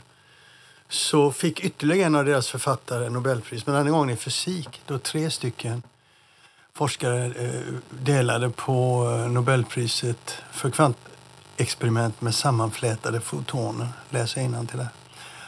så 0.89 1.31
fick 1.31 1.63
ytterligare 1.63 2.07
en 2.07 2.15
av 2.15 2.25
deras 2.25 2.47
författare 2.47 3.09
Nobelpris, 3.09 3.65
men 3.65 3.75
den 3.75 3.93
gången 3.93 4.09
i 4.09 4.17
fysik. 4.17 4.81
Då 4.85 4.99
tre 4.99 5.31
stycken 5.31 5.83
forskare 6.77 7.25
eh, 7.25 7.73
delade 7.89 8.49
på 8.49 9.09
eh, 9.11 9.31
Nobelpriset 9.31 10.41
för 10.51 10.69
kvantexperiment 10.69 12.21
med 12.21 12.35
sammanflätade 12.35 13.21
fotoner. 13.21 13.87
Läser 14.09 14.65
till 14.65 14.77
det. 14.77 14.89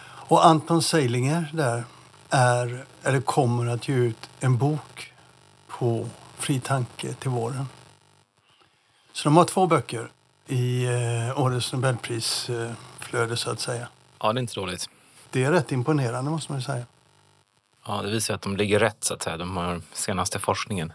Och 0.01 0.45
Anton 0.45 0.81
Seilinger 0.81 1.49
där 1.53 1.83
är, 2.29 2.85
eller 3.03 3.21
kommer 3.21 3.73
att 3.73 3.87
ge 3.87 3.95
ut 3.95 4.29
en 4.39 4.57
bok 4.57 5.13
på 5.67 6.09
Fri 6.37 6.59
tanke 6.59 7.13
till 7.13 7.29
våren. 7.29 7.65
Så 9.13 9.23
de 9.23 9.37
har 9.37 9.45
två 9.45 9.67
böcker 9.67 10.11
i 10.47 10.85
eh, 10.85 11.41
årets 11.41 11.73
Nobelprisflöde 11.73 13.37
så 13.37 13.51
att 13.51 13.59
säga. 13.59 13.87
Ja, 14.19 14.33
det 14.33 14.39
är 14.39 14.41
inte 14.41 14.55
dåligt. 14.55 14.89
Det 15.29 15.43
är 15.43 15.51
rätt 15.51 15.71
imponerande 15.71 16.31
måste 16.31 16.51
man 16.51 16.61
säga. 16.61 16.85
Ja, 17.85 18.01
det 18.01 18.11
visar 18.11 18.33
att 18.33 18.41
de 18.41 18.57
ligger 18.57 18.79
rätt 18.79 19.03
så 19.03 19.13
att 19.13 19.21
säga. 19.21 19.37
De 19.37 19.57
har 19.57 19.81
senaste 19.93 20.39
forskningen. 20.39 20.93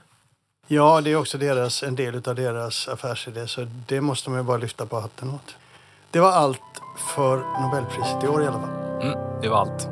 Ja, 0.66 1.00
det 1.00 1.12
är 1.12 1.16
också 1.16 1.38
deras, 1.38 1.82
en 1.82 1.94
del 1.94 2.28
av 2.28 2.34
deras 2.34 2.88
affärsidé, 2.88 3.48
så 3.48 3.66
det 3.86 4.00
måste 4.00 4.30
man 4.30 4.38
ju 4.38 4.44
bara 4.44 4.56
lyfta 4.56 4.86
på 4.86 5.00
hatten 5.00 5.30
åt. 5.30 5.56
Det 6.10 6.20
var 6.20 6.32
allt 6.32 6.60
för 7.14 7.36
Nobelpriset 7.62 8.24
i 8.24 8.26
år 8.26 8.42
i 8.42 8.46
alla 8.46 8.60
fall. 8.60 9.02
Mm, 9.02 9.18
det 9.42 9.48
var 9.48 9.58
allt. 9.58 9.88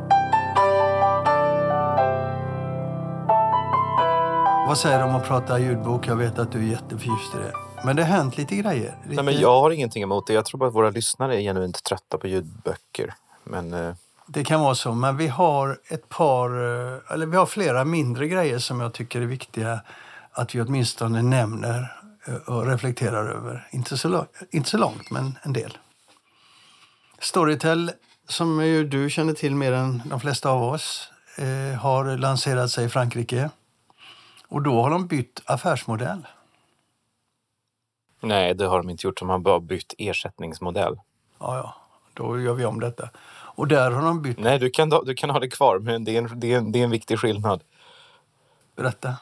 Vad 4.69 4.79
säger 4.79 4.99
du 4.99 5.05
om 5.05 5.15
att 5.15 5.27
prata 5.27 5.59
ljudbok? 5.59 6.07
Jag 6.07 6.17
vet 6.17 6.39
att 6.39 6.53
du 6.53 6.59
är 6.59 6.71
jätteförtjust 6.71 7.35
i 7.35 7.39
det. 7.39 7.53
Men 7.85 7.97
det 7.97 8.05
har 8.05 8.17
hänt 8.17 8.37
lite 8.37 8.57
grejer. 8.57 8.97
Lite... 9.03 9.23
Nej, 9.23 9.25
men 9.25 9.41
jag 9.41 9.61
har 9.61 9.71
ingenting 9.71 10.03
emot 10.03 10.27
det. 10.27 10.33
Jag 10.33 10.45
tror 10.45 10.59
bara 10.59 10.69
att 10.69 10.75
våra 10.75 10.91
lyssnare 10.91 11.37
är 11.37 11.41
genuint 11.41 11.85
trötta 11.85 12.19
på 12.19 12.27
ljudböcker. 12.27 13.15
Men, 13.45 13.73
eh... 13.73 13.95
Det 14.27 14.45
kan 14.45 14.61
vara 14.61 14.75
så, 14.75 14.93
men 14.93 15.17
vi 15.17 15.29
har 15.29 15.79
ett 15.89 16.09
par, 16.09 16.49
eh, 16.49 17.15
eller 17.15 17.27
vi 17.27 17.37
har 17.37 17.47
flera 17.47 17.85
mindre 17.85 18.29
grejer 18.29 18.59
som 18.59 18.81
jag 18.81 18.93
tycker 18.93 19.21
är 19.21 19.27
viktiga 19.27 19.81
att 20.33 20.55
vi 20.55 20.61
åtminstone 20.61 21.23
nämner 21.23 21.97
eh, 22.27 22.35
och 22.35 22.67
reflekterar 22.67 23.29
över. 23.29 23.69
Inte 23.73 23.97
så, 23.97 24.09
långt, 24.09 24.31
inte 24.51 24.71
så 24.71 24.79
långt, 24.79 25.11
men 25.11 25.39
en 25.43 25.53
del. 25.53 25.79
Storytel, 27.19 27.93
som 28.29 28.65
ju 28.65 28.85
du 28.85 29.11
känner 29.11 29.33
till 29.33 29.55
mer 29.55 29.73
än 29.73 30.03
de 30.05 30.21
flesta 30.21 30.51
av 30.51 30.63
oss, 30.63 31.11
eh, 31.37 31.81
har 31.81 32.17
lanserat 32.17 32.71
sig 32.71 32.85
i 32.85 32.89
Frankrike. 32.89 33.51
Och 34.49 34.63
då 34.63 34.83
har 34.83 34.91
de 34.91 35.07
bytt 35.07 35.43
affärsmodell. 35.45 36.27
Nej, 38.21 38.55
det 38.55 38.67
har 38.67 38.79
de 38.79 38.91
inte 38.91 39.07
gjort. 39.07 39.19
De 39.19 39.29
har 39.29 39.39
bara 39.39 39.61
bytt 39.61 39.95
ersättningsmodell. 39.99 41.01
Ja, 41.39 41.57
ja. 41.57 41.75
Då 42.15 42.41
gör 42.41 42.55
vi 42.55 42.65
om 42.65 42.81
detta. 42.81 43.11
Och 43.55 43.69
där 43.69 43.91
har 43.91 44.03
de 44.03 44.23
bytt... 44.23 44.39
Nej, 44.39 44.59
du 44.59 44.71
kan, 44.71 44.89
du 44.89 45.15
kan 45.15 45.31
ha 45.31 45.41
det 45.41 45.49
kvar, 45.49 45.79
men 45.79 46.05
det 46.05 46.17
är 46.17 46.19
en, 46.19 46.41
det 46.41 46.53
är 46.53 46.59
en, 46.59 46.73
det 46.73 46.81
är 46.81 46.85
en 46.85 46.91
viktig 46.91 47.19
skillnad. 47.19 47.63
Berätta. 48.77 49.17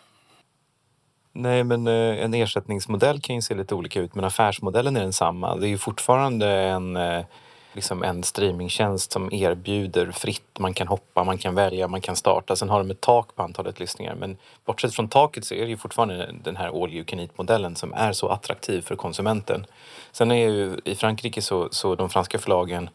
Nej, 1.33 1.65
men 1.65 1.87
eh, 1.87 2.25
en 2.25 2.35
ersättningsmodell 2.35 3.21
kan 3.21 3.37
ju 3.37 3.43
se 3.43 3.55
lite 3.55 3.75
olika 3.75 4.01
ut, 4.01 4.15
men 4.15 4.25
affärsmodellen 4.25 4.97
är 4.97 5.01
densamma. 5.01 5.57
Det 5.57 5.67
är 5.67 5.69
ju 5.69 5.79
fortfarande 5.79 6.47
en, 6.49 6.97
eh, 6.97 7.25
liksom 7.73 8.03
en 8.03 8.23
streamingtjänst 8.23 9.13
som 9.13 9.33
erbjuder 9.33 10.11
fritt. 10.11 10.59
Man 10.59 10.75
kan 10.75 10.89
hoppa, 10.89 11.25
man 11.25 11.39
kan 11.39 11.55
välja, 11.55 11.89
man 11.89 12.01
kan 12.01 12.17
starta. 12.17 12.57
Sen 12.57 12.69
har 12.69 12.79
de 12.79 12.91
ett 12.91 13.01
tak 13.01 13.35
på 13.35 13.43
antalet 13.43 13.81
lyssningar. 13.81 14.15
Men 14.15 14.37
bortsett 14.65 14.95
från 14.95 15.09
taket 15.09 15.45
så 15.45 15.55
är 15.55 15.63
det 15.63 15.71
ju 15.71 15.77
fortfarande 15.77 16.35
den 16.45 16.57
här 16.57 16.83
all 16.83 16.95
you 16.95 17.05
can 17.05 17.21
eat-modellen 17.21 17.77
som 17.77 17.93
är 17.93 18.13
så 18.13 18.29
attraktiv 18.29 18.83
för 18.83 18.97
konsumenten. 18.97 19.67
Sen 20.13 20.31
är 20.31 20.49
ju 20.49 20.81
i 20.85 20.95
Frankrike 20.95 21.43
så, 21.43 21.69
så 21.71 21.95
de 21.95 22.11
franska 22.11 22.39
förlagen 22.39 22.91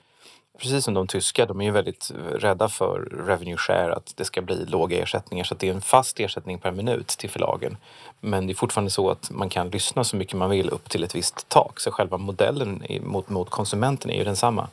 Precis 0.57 0.85
som 0.85 0.93
de 0.93 1.07
tyska, 1.07 1.45
de 1.45 1.61
är 1.61 1.65
ju 1.65 1.71
väldigt 1.71 2.11
rädda 2.31 2.69
för 2.69 2.99
revenue 3.27 3.57
share, 3.57 3.95
att 3.95 4.13
det 4.15 4.25
ska 4.25 4.41
bli 4.41 4.65
låga 4.65 5.03
ersättningar. 5.03 5.43
Så 5.43 5.55
det 5.55 5.69
är 5.69 5.73
en 5.73 5.81
fast 5.81 6.19
ersättning 6.19 6.59
per 6.59 6.71
minut 6.71 7.07
till 7.07 7.29
förlagen. 7.29 7.77
Men 8.21 8.47
det 8.47 8.53
är 8.53 8.55
fortfarande 8.55 8.91
så 8.91 9.09
att 9.09 9.31
man 9.31 9.49
kan 9.49 9.69
lyssna 9.69 10.03
så 10.03 10.15
mycket 10.15 10.37
man 10.37 10.49
vill 10.49 10.69
upp 10.69 10.89
till 10.89 11.03
ett 11.03 11.15
visst 11.15 11.49
tak. 11.49 11.79
Så 11.79 11.91
själva 11.91 12.17
modellen 12.17 12.83
mot, 13.01 13.29
mot 13.29 13.49
konsumenten 13.49 14.11
är 14.11 14.15
ju 14.15 14.23
densamma. 14.23 14.67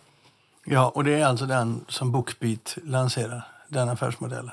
Ja, 0.64 0.92
och 0.94 1.04
det 1.04 1.20
är 1.20 1.26
alltså 1.26 1.46
den 1.46 1.84
som 1.88 2.12
Bookbeat 2.12 2.78
lanserar, 2.84 3.48
den 3.68 3.88
affärsmodellen? 3.88 4.50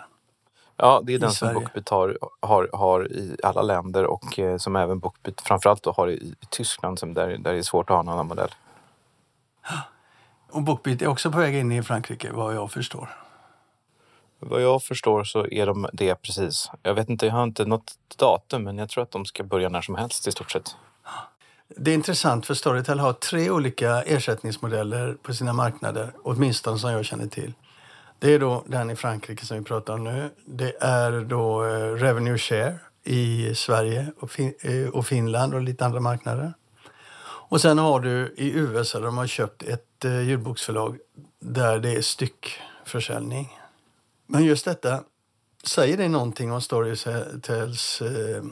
Ja, 0.77 1.01
det 1.03 1.13
är 1.13 1.19
den 1.19 1.31
som 1.31 1.53
Bookbeat 1.53 1.89
har, 1.89 2.17
har, 2.39 2.69
har, 2.73 3.11
i 3.11 3.37
alla 3.43 3.61
länder 3.61 4.05
och 4.05 4.39
eh, 4.39 4.57
som 4.57 4.75
även 4.75 4.99
Bookbeat 4.99 5.41
framförallt 5.41 5.83
då 5.83 5.91
har 5.91 6.07
i, 6.07 6.13
i 6.13 6.35
Tyskland 6.49 6.99
som 6.99 7.13
där, 7.13 7.27
där 7.27 7.53
det 7.53 7.57
är 7.57 7.61
svårt 7.61 7.89
att 7.89 7.93
ha 7.93 7.99
en 7.99 8.09
annan 8.09 8.27
modell. 8.27 8.49
Och 10.51 10.61
Bookbeat 10.61 11.01
är 11.01 11.07
också 11.07 11.31
på 11.31 11.37
väg 11.37 11.55
in 11.55 11.71
i 11.71 11.83
Frankrike, 11.83 12.31
vad 12.31 12.55
jag 12.55 12.71
förstår. 12.71 13.09
Vad 14.39 14.61
jag 14.61 14.83
förstår 14.83 15.23
så 15.23 15.47
är 15.47 15.65
de 15.65 15.89
det 15.93 16.15
precis. 16.15 16.71
Jag 16.83 16.93
vet 16.93 17.09
inte, 17.09 17.25
jag 17.25 17.33
har 17.33 17.43
inte 17.43 17.65
något 17.65 17.97
datum, 18.17 18.63
men 18.63 18.77
jag 18.77 18.89
tror 18.89 19.03
att 19.03 19.11
de 19.11 19.25
ska 19.25 19.43
börja 19.43 19.69
när 19.69 19.81
som 19.81 19.95
helst 19.95 20.27
i 20.27 20.31
stort 20.31 20.51
sett. 20.51 20.75
Det 21.77 21.91
är 21.91 21.95
intressant 21.95 22.45
för 22.45 22.53
Storytel 22.53 22.99
har 22.99 23.13
tre 23.13 23.49
olika 23.49 24.01
ersättningsmodeller 24.01 25.17
på 25.23 25.33
sina 25.33 25.53
marknader, 25.53 26.13
åtminstone 26.23 26.79
som 26.79 26.91
jag 26.91 27.05
känner 27.05 27.27
till. 27.27 27.53
Det 28.19 28.33
är 28.33 28.39
då 28.39 28.63
den 28.67 28.89
i 28.89 28.95
Frankrike 28.95 29.45
som 29.45 29.57
vi 29.57 29.63
pratar 29.63 29.93
om 29.93 30.03
nu. 30.03 30.29
Det 30.45 30.73
är 30.81 31.11
då 31.21 31.65
eh, 31.65 31.93
Revenue 31.93 32.37
Share 32.37 32.75
i 33.03 33.55
Sverige 33.55 34.11
och, 34.19 34.31
fin 34.31 34.53
eh, 34.61 34.89
och 34.89 35.05
Finland 35.05 35.53
och 35.53 35.61
lite 35.61 35.85
andra 35.85 35.99
marknader. 35.99 36.53
Och 37.49 37.61
sen 37.61 37.77
har 37.77 37.99
du 37.99 38.33
i 38.37 38.51
USA 38.51 38.99
där 38.99 39.05
de 39.05 39.17
har 39.17 39.27
köpt 39.27 39.63
ett 39.63 39.88
Eh, 40.05 40.21
ljudboksförlag 40.21 40.97
där 41.39 41.79
det 41.79 41.95
är 41.95 42.01
styckförsäljning. 42.01 43.57
Men 44.27 44.45
just 44.45 44.65
detta, 44.65 45.03
säger 45.63 45.97
det 45.97 46.07
någonting 46.07 46.51
om 46.51 46.61
Storytels 46.61 48.01
eh, 48.01 48.43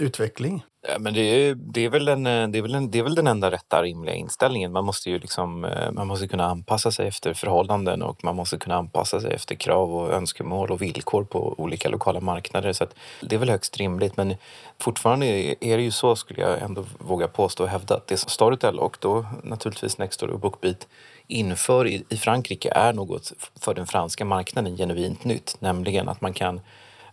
utveckling? 0.00 0.62
Ja, 0.88 0.98
men 0.98 1.14
det, 1.14 1.20
är, 1.20 1.54
det, 1.54 1.84
är 1.84 1.88
väl 1.88 2.08
en, 2.08 2.26
eh, 2.26 2.48
det, 2.48 2.58
är 2.58 2.62
väl 2.62 2.74
en, 2.74 2.90
det 2.90 2.98
är 2.98 3.02
väl 3.02 3.14
den 3.14 3.26
enda 3.26 3.50
rätta 3.50 3.82
rimliga 3.82 4.14
inställningen. 4.14 4.72
Man 4.72 4.84
måste 4.84 5.10
ju 5.10 5.18
liksom, 5.18 5.64
eh, 5.64 5.92
man 5.92 6.06
måste 6.06 6.28
kunna 6.28 6.44
anpassa 6.44 6.90
sig 6.90 7.08
efter 7.08 7.34
förhållanden 7.34 8.02
och 8.02 8.24
man 8.24 8.36
måste 8.36 8.58
kunna 8.58 8.76
anpassa 8.76 9.20
sig 9.20 9.32
efter 9.32 9.54
krav 9.54 9.94
och 9.94 10.12
önskemål 10.12 10.70
och 10.70 10.82
villkor 10.82 11.24
på 11.24 11.54
olika 11.58 11.88
lokala 11.88 12.20
marknader. 12.20 12.72
Så 12.72 12.86
det 13.20 13.34
är 13.34 13.38
väl 13.38 13.50
högst 13.50 13.76
rimligt. 13.76 14.16
Men 14.16 14.34
fortfarande 14.78 15.26
är 15.64 15.76
det 15.76 15.82
ju 15.82 15.90
så, 15.90 16.16
skulle 16.16 16.40
jag 16.40 16.62
ändå 16.62 16.84
våga 16.98 17.28
påstå 17.28 17.64
och 17.64 17.70
hävda, 17.70 17.96
att 17.96 18.06
det 18.06 18.16
som 18.16 18.30
Storytel 18.30 18.78
och 18.78 18.96
då 19.00 19.26
naturligtvis 19.42 19.98
Nextory 19.98 20.32
och 20.32 20.40
Bookbeat 20.40 20.88
inför 21.26 21.86
i, 21.86 22.04
i 22.08 22.16
Frankrike 22.16 22.72
är 22.74 22.92
något 22.92 23.32
för 23.60 23.74
den 23.74 23.86
franska 23.86 24.24
marknaden 24.24 24.76
genuint 24.76 25.24
nytt, 25.24 25.56
nämligen 25.60 26.08
att 26.08 26.20
man 26.20 26.32
kan 26.32 26.60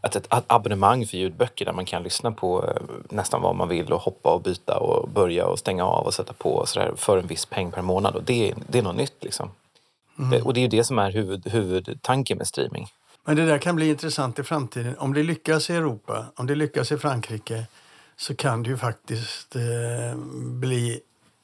att 0.06 0.16
ett 0.16 0.28
abonnemang 0.48 1.06
för 1.06 1.18
ljudböcker 1.18 1.66
där 1.66 1.74
man 1.74 1.86
kan 1.86 2.04
lyssna 2.04 2.32
på 2.32 2.64
eh, 2.64 2.82
nästan 3.10 3.42
vad 3.42 3.56
man 3.56 3.70
vill 3.70 3.94
och 3.94 4.02
hoppa 4.02 4.30
och 4.30 4.42
byta 4.42 4.78
och 4.78 5.10
börja 5.10 5.46
och 5.46 5.60
stänga 5.60 5.86
av 5.86 6.06
och 6.06 6.14
sätta 6.14 6.34
på 6.34 6.56
och 6.56 6.70
sådär 6.70 6.94
för 6.96 7.18
en 7.18 7.28
viss 7.28 7.46
peng 7.46 7.72
per 7.72 7.82
månad. 7.82 8.16
Och 8.16 8.24
det, 8.24 8.54
det 8.68 8.80
är 8.80 8.84
något 8.84 8.96
nytt 8.96 9.24
liksom. 9.24 9.50
Mm. 10.20 10.30
Det, 10.30 10.42
och 10.42 10.54
det 10.54 10.60
är 10.60 10.62
ju 10.62 10.68
det 10.68 10.84
som 10.84 11.00
är 11.00 11.12
huvud, 11.12 11.48
huvudtanken 11.48 12.38
med 12.38 12.48
streaming. 12.48 12.88
Men 13.26 13.36
det 13.36 13.46
där 13.46 13.58
kan 13.58 13.76
bli 13.76 13.90
intressant 13.90 14.40
i 14.40 14.44
framtiden. 14.44 14.96
Om 14.98 15.14
det 15.14 15.24
lyckas 15.24 15.70
i 15.70 15.74
Europa, 15.74 16.26
om 16.36 16.48
det 16.48 16.56
lyckas 16.56 16.92
i 16.92 16.98
Frankrike 16.98 17.66
så 18.18 18.36
kan 18.36 18.64
det 18.64 18.70
ju 18.70 18.78
faktiskt 18.78 19.56
eh, 19.56 20.18
bli 20.36 21.00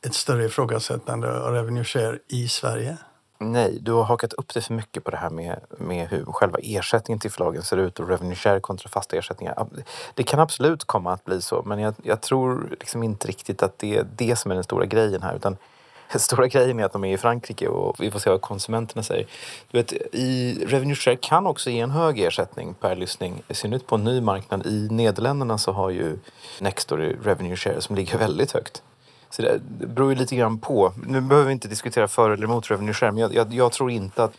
ett 0.06 0.14
större 0.14 0.46
ifrågasättande 0.46 1.42
av 1.42 1.54
revenue 1.54 1.84
share 1.84 2.20
i 2.28 2.48
Sverige. 2.48 2.98
Nej, 3.44 3.78
du 3.82 3.92
har 3.92 4.04
hakat 4.04 4.34
upp 4.34 4.54
dig 4.54 4.64
för 4.64 4.74
mycket 4.74 5.04
på 5.04 5.12
det 5.12 5.18
här 5.18 5.30
med, 5.30 5.60
med 5.78 6.08
hur 6.08 6.26
själva 6.26 6.60
ersättningen 6.62 7.20
till 7.20 7.32
förlagen 7.32 7.64
ser 7.64 7.78
ut 7.78 8.00
och 8.00 8.10
revenue 8.10 8.36
share 8.36 8.60
kontra 8.60 8.90
fasta 8.90 9.18
ersättningar. 9.18 9.68
Det 10.14 10.24
kan 10.24 10.40
absolut 10.40 10.84
komma 10.84 11.14
att 11.14 11.26
bli 11.26 11.42
så, 11.42 11.64
men 11.66 11.80
jag, 11.80 11.94
jag 12.04 12.22
tror 12.22 12.68
liksom 12.80 13.04
inte 13.04 13.28
riktigt 13.28 13.64
att 13.64 13.80
det 13.80 13.98
är 13.98 14.08
det 14.16 14.36
som 14.36 14.52
är 14.52 14.56
den 14.56 14.64
stora 14.64 14.86
grejen 14.86 15.22
här. 15.24 15.36
Utan 15.36 15.58
den 16.12 16.20
stora 16.20 16.48
grejen 16.48 16.80
är 16.80 16.84
att 16.84 16.94
de 16.94 17.04
är 17.04 17.14
i 17.14 17.18
Frankrike 17.18 17.68
och 17.68 17.96
vi 18.00 18.12
får 18.12 18.20
se 18.20 18.30
vad 18.30 18.42
konsumenterna 18.42 19.04
säger. 19.04 19.28
Du 19.72 19.78
vet, 19.78 19.94
i 20.12 20.58
revenue 20.66 20.96
share 20.96 21.16
kan 21.16 21.48
också 21.48 21.70
ge 21.70 21.80
en 21.80 21.92
hög 21.92 22.20
ersättning 22.20 22.74
per 22.74 22.96
lyssning, 22.96 23.44
i 23.48 23.54
synnerhet 23.54 23.88
på 23.88 23.96
en 23.96 24.04
ny 24.04 24.22
marknad. 24.22 24.66
I 24.66 24.88
Nederländerna 24.92 25.58
så 25.58 25.72
har 25.72 25.90
ju 25.90 26.18
Nextory 26.60 27.16
revenue 27.24 27.56
share 27.56 27.82
som 27.82 27.96
ligger 27.96 28.18
väldigt 28.18 28.52
högt. 28.52 28.84
Så 29.32 29.42
det, 29.42 29.62
det 29.80 29.88
beror 29.88 30.10
ju 30.10 30.20
lite 30.20 30.36
grann 30.36 30.60
på. 30.60 30.94
Nu 31.06 31.22
behöver 31.22 31.48
vi 31.48 31.54
inte 31.54 31.68
diskutera 31.68 32.08
för 32.08 32.32
eller 32.32 32.44
emot 32.44 32.72
revenue 32.72 32.94
share, 32.94 33.12
men 33.12 33.22
jag, 33.22 33.34
jag, 33.34 33.54
jag, 33.54 33.72
tror 33.72 33.92
inte 33.92 34.24
att 34.24 34.34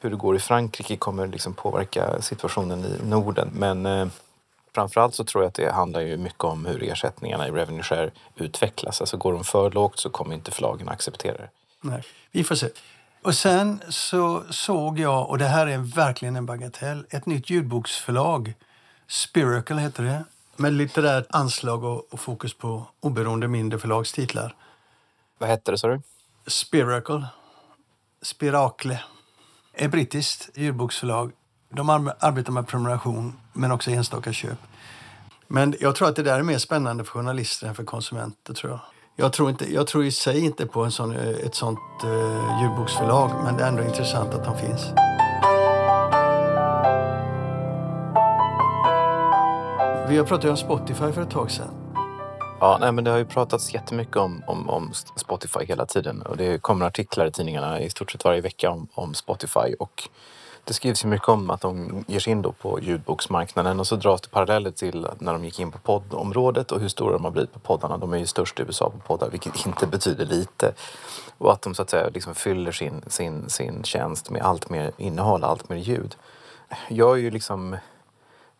hur 0.00 0.10
det 0.10 0.16
går 0.16 0.36
i 0.36 0.38
Frankrike 0.38 0.96
kommer 0.96 1.26
liksom 1.26 1.54
påverka 1.54 2.22
situationen 2.22 2.84
i 2.84 3.06
Norden. 3.08 3.50
Men 3.52 3.86
eh, 3.86 4.08
framförallt 4.74 5.14
så 5.14 5.24
tror 5.24 5.44
jag 5.44 5.48
att 5.48 5.54
det 5.54 5.72
handlar 5.72 6.00
ju 6.00 6.16
mycket 6.16 6.44
om 6.44 6.64
hur 6.64 6.82
ersättningarna 6.82 7.48
i 7.48 7.50
revenue 7.50 7.82
share 7.82 8.10
utvecklas. 8.36 9.00
Alltså 9.00 9.16
går 9.16 9.32
de 9.32 9.44
för 9.44 9.70
lågt 9.70 9.98
så 9.98 10.10
kommer 10.10 10.34
inte 10.34 10.50
förlagen 10.50 10.88
acceptera 10.88 11.36
det. 11.36 11.48
Nej, 11.80 12.02
vi 12.32 12.44
får 12.44 12.54
se. 12.54 12.68
Och 13.22 13.34
sen 13.34 13.80
så 13.88 14.42
såg 14.50 14.98
jag, 14.98 15.30
och 15.30 15.38
det 15.38 15.44
här 15.44 15.66
är 15.66 15.78
verkligen 15.78 16.36
en 16.36 16.46
bagatell, 16.46 17.06
ett 17.10 17.26
nytt 17.26 17.50
ljudboksförlag. 17.50 18.54
Spiracle 19.08 19.80
heter 19.80 20.02
det 20.02 20.24
med 20.58 20.72
litterärt 20.72 21.26
anslag 21.30 21.84
och, 21.84 22.06
och, 22.10 22.20
fokus 22.20 22.54
på 22.54 22.86
oberoende 23.00 23.48
mindre 23.48 23.78
förlagstitlar. 23.78 24.54
Vad 25.38 25.48
hette 25.48 25.70
det, 25.70 25.78
sa 25.78 25.88
du? 25.88 26.00
Spiracle. 26.46 27.26
Spirakle. 28.22 29.02
Ett 29.74 29.90
brittiskt 29.90 30.50
ljudboksförlag. 30.54 31.32
De 31.70 31.90
arbetar 32.20 32.52
med 32.52 32.68
prenumeration, 32.68 33.40
men 33.52 33.72
också 33.72 33.90
enstaka 33.90 34.32
köp. 34.32 34.58
Men 35.48 35.74
jag 35.80 35.96
tror 35.96 36.08
att 36.08 36.16
det 36.16 36.22
där 36.22 36.38
är 36.38 36.42
mer 36.42 36.58
spännande 36.58 37.04
för 37.04 37.12
journalister 37.12 37.66
än 37.66 37.74
för 37.74 37.84
konsumenter. 37.84 38.54
tror 38.54 38.72
Jag 38.72 38.80
Jag 39.16 39.32
tror, 39.32 39.50
inte, 39.50 39.74
jag 39.74 39.86
tror 39.86 40.04
i 40.04 40.10
sig 40.10 40.44
inte 40.44 40.66
på 40.66 40.84
en 40.84 40.92
sån, 40.92 41.16
ett 41.16 41.54
sånt 41.54 41.78
uh, 42.04 42.62
ljudboksförlag, 42.62 43.30
men 43.44 43.56
det 43.56 43.64
är 43.64 43.68
ändå 43.68 43.82
intressant 43.82 44.34
att 44.34 44.44
de 44.44 44.58
finns. 44.58 45.15
Vi 50.08 50.16
har 50.16 50.24
pratat 50.24 50.50
om 50.50 50.56
Spotify 50.56 51.12
för 51.12 51.22
ett 51.22 51.30
tag 51.30 51.50
sedan. 51.50 51.94
Ja, 52.60 52.78
nej, 52.80 52.92
men 52.92 53.04
det 53.04 53.10
har 53.10 53.18
ju 53.18 53.24
pratats 53.24 53.74
jättemycket 53.74 54.16
om, 54.16 54.42
om, 54.46 54.70
om 54.70 54.92
Spotify 55.16 55.64
hela 55.64 55.86
tiden 55.86 56.22
och 56.22 56.36
det 56.36 56.62
kommer 56.62 56.86
artiklar 56.86 57.26
i 57.26 57.30
tidningarna 57.30 57.80
i 57.80 57.90
stort 57.90 58.12
sett 58.12 58.24
varje 58.24 58.40
vecka 58.40 58.70
om, 58.70 58.88
om 58.94 59.14
Spotify 59.14 59.74
och 59.78 60.08
det 60.64 60.72
skrivs 60.72 61.04
ju 61.04 61.08
mycket 61.08 61.28
om 61.28 61.50
att 61.50 61.60
de 61.60 62.04
ger 62.08 62.18
sig 62.18 62.30
in 62.30 62.42
då 62.42 62.52
på 62.52 62.80
ljudboksmarknaden 62.80 63.80
och 63.80 63.86
så 63.86 63.96
dras 63.96 64.20
det 64.20 64.28
paralleller 64.28 64.70
till 64.70 65.06
när 65.18 65.32
de 65.32 65.44
gick 65.44 65.60
in 65.60 65.70
på 65.70 65.78
poddområdet 65.78 66.72
och 66.72 66.80
hur 66.80 66.88
stora 66.88 67.12
de 67.12 67.24
har 67.24 67.30
blivit 67.30 67.52
på 67.52 67.58
poddarna. 67.58 67.98
De 67.98 68.12
är 68.12 68.18
ju 68.18 68.26
störst 68.26 68.60
i 68.60 68.62
USA 68.62 68.90
på 68.90 68.98
poddar, 68.98 69.30
vilket 69.30 69.66
inte 69.66 69.86
betyder 69.86 70.26
lite. 70.26 70.72
Och 71.38 71.52
att 71.52 71.62
de 71.62 71.74
så 71.74 71.82
att 71.82 71.90
säga 71.90 72.08
liksom 72.08 72.34
fyller 72.34 72.72
sin, 72.72 73.02
sin, 73.06 73.48
sin 73.48 73.84
tjänst 73.84 74.30
med 74.30 74.42
allt 74.42 74.70
mer 74.70 74.92
innehåll, 74.96 75.44
allt 75.44 75.68
mer 75.68 75.76
ljud. 75.76 76.16
Jag 76.88 77.12
är 77.12 77.20
ju 77.20 77.30
liksom 77.30 77.76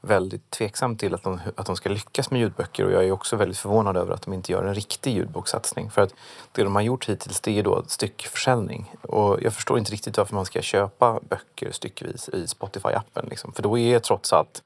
väldigt 0.07 0.51
tveksam 0.51 0.97
till 0.97 1.15
att 1.15 1.23
de, 1.23 1.41
att 1.55 1.67
de 1.67 1.77
ska 1.77 1.89
lyckas 1.89 2.31
med 2.31 2.41
ljudböcker 2.41 2.85
och 2.85 2.93
jag 2.93 3.05
är 3.05 3.13
också 3.13 3.37
väldigt 3.37 3.59
förvånad 3.59 3.97
över 3.97 4.15
att 4.15 4.23
de 4.23 4.35
inte 4.35 4.53
gör 4.53 4.65
en 4.65 4.75
riktig 4.75 5.15
ljudbokssatsning. 5.15 5.91
För 5.91 6.03
att 6.03 6.15
det 6.53 6.63
de 6.63 6.75
har 6.75 6.83
gjort 6.83 7.09
hittills 7.09 7.41
det 7.41 7.59
är 7.59 7.63
då 7.63 7.83
styckförsäljning 7.87 8.93
och 9.03 9.43
jag 9.43 9.55
förstår 9.55 9.79
inte 9.79 9.93
riktigt 9.93 10.19
varför 10.19 10.35
man 10.35 10.47
ska 10.47 10.63
köpa 10.63 11.21
böcker 11.29 11.73
styckvis 11.73 12.29
i 12.29 12.47
Spotify-appen. 12.47 13.31
Liksom. 13.31 13.53
För 13.53 13.63
då 13.63 13.79
är 13.79 13.99
trots 13.99 14.33
allt 14.33 14.63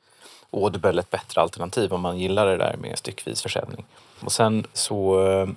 Audible 0.50 1.00
ett 1.00 1.10
bättre 1.10 1.40
alternativ 1.40 1.92
om 1.92 2.00
man 2.00 2.18
gillar 2.18 2.46
det 2.46 2.56
där 2.56 2.76
med 2.76 2.98
styckvis 2.98 3.42
försäljning. 3.42 3.84
Och 4.20 4.32
sen 4.32 4.66
så 4.72 5.28
eh, 5.30 5.48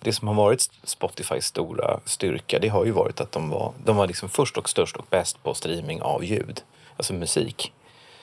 det 0.00 0.12
som 0.12 0.28
har 0.28 0.34
varit 0.34 0.70
Spotifys 0.84 1.44
stora 1.44 2.00
styrka 2.04 2.58
det 2.58 2.68
har 2.68 2.84
ju 2.84 2.90
varit 2.90 3.20
att 3.20 3.32
de 3.32 3.50
var, 3.50 3.72
de 3.84 3.96
var 3.96 4.06
liksom 4.06 4.28
först 4.28 4.56
och 4.56 4.68
störst 4.68 4.96
och 4.96 5.06
bäst 5.10 5.42
på 5.42 5.54
streaming 5.54 6.02
av 6.02 6.24
ljud, 6.24 6.62
alltså 6.96 7.14
musik. 7.14 7.72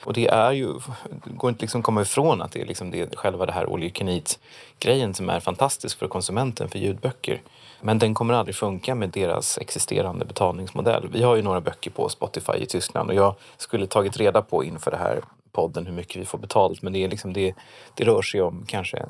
Och 0.04 0.14
det 0.14 0.28
är 0.28 0.52
ju, 0.52 0.74
det 1.24 1.30
går 1.36 1.50
inte 1.50 1.62
liksom 1.62 1.84
komma 1.84 2.02
ifrån 2.02 2.42
att 2.42 2.52
det 2.52 2.62
är 2.62 2.66
liksom 2.66 2.92
det, 2.92 3.16
själva 3.16 3.46
det 3.46 3.52
här 3.52 3.70
oljekinit-grejen 3.70 5.14
som 5.14 5.30
är 5.30 5.40
fantastisk 5.40 6.00
för 6.00 6.08
konsumenten 6.08 6.70
för 6.70 6.80
ljudböcker. 6.80 7.42
Men 7.82 8.00
den 8.00 8.14
kommer 8.14 8.34
aldrig 8.34 8.56
funka 8.56 8.96
med 8.96 9.10
deras 9.10 9.58
existerande 9.58 10.26
betalningsmodell. 10.26 11.08
Vi 11.12 11.24
har 11.24 11.36
ju 11.36 11.42
några 11.42 11.62
böcker 11.62 11.92
på 11.92 12.10
Spotify 12.10 12.54
i 12.54 12.66
Tyskland 12.66 13.10
och 13.10 13.16
jag 13.16 13.36
skulle 13.58 13.88
tagit 13.88 14.18
reda 14.18 14.42
på 14.42 14.64
inför 14.64 14.92
det 14.92 14.98
här 14.98 15.22
podden 15.52 15.86
hur 15.86 15.94
mycket 15.94 16.22
vi 16.22 16.26
får 16.26 16.38
betalt 16.38 16.82
men 16.82 16.94
det, 16.94 17.04
är 17.04 17.08
liksom 17.08 17.34
det, 17.34 17.54
det 17.94 18.04
rör 18.04 18.22
sig 18.22 18.42
om 18.42 18.66
kanske 18.68 19.06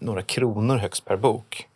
några 0.00 0.22
kronor 0.22 0.76
högst 0.76 1.04
per 1.04 1.16
bok. 1.16 1.66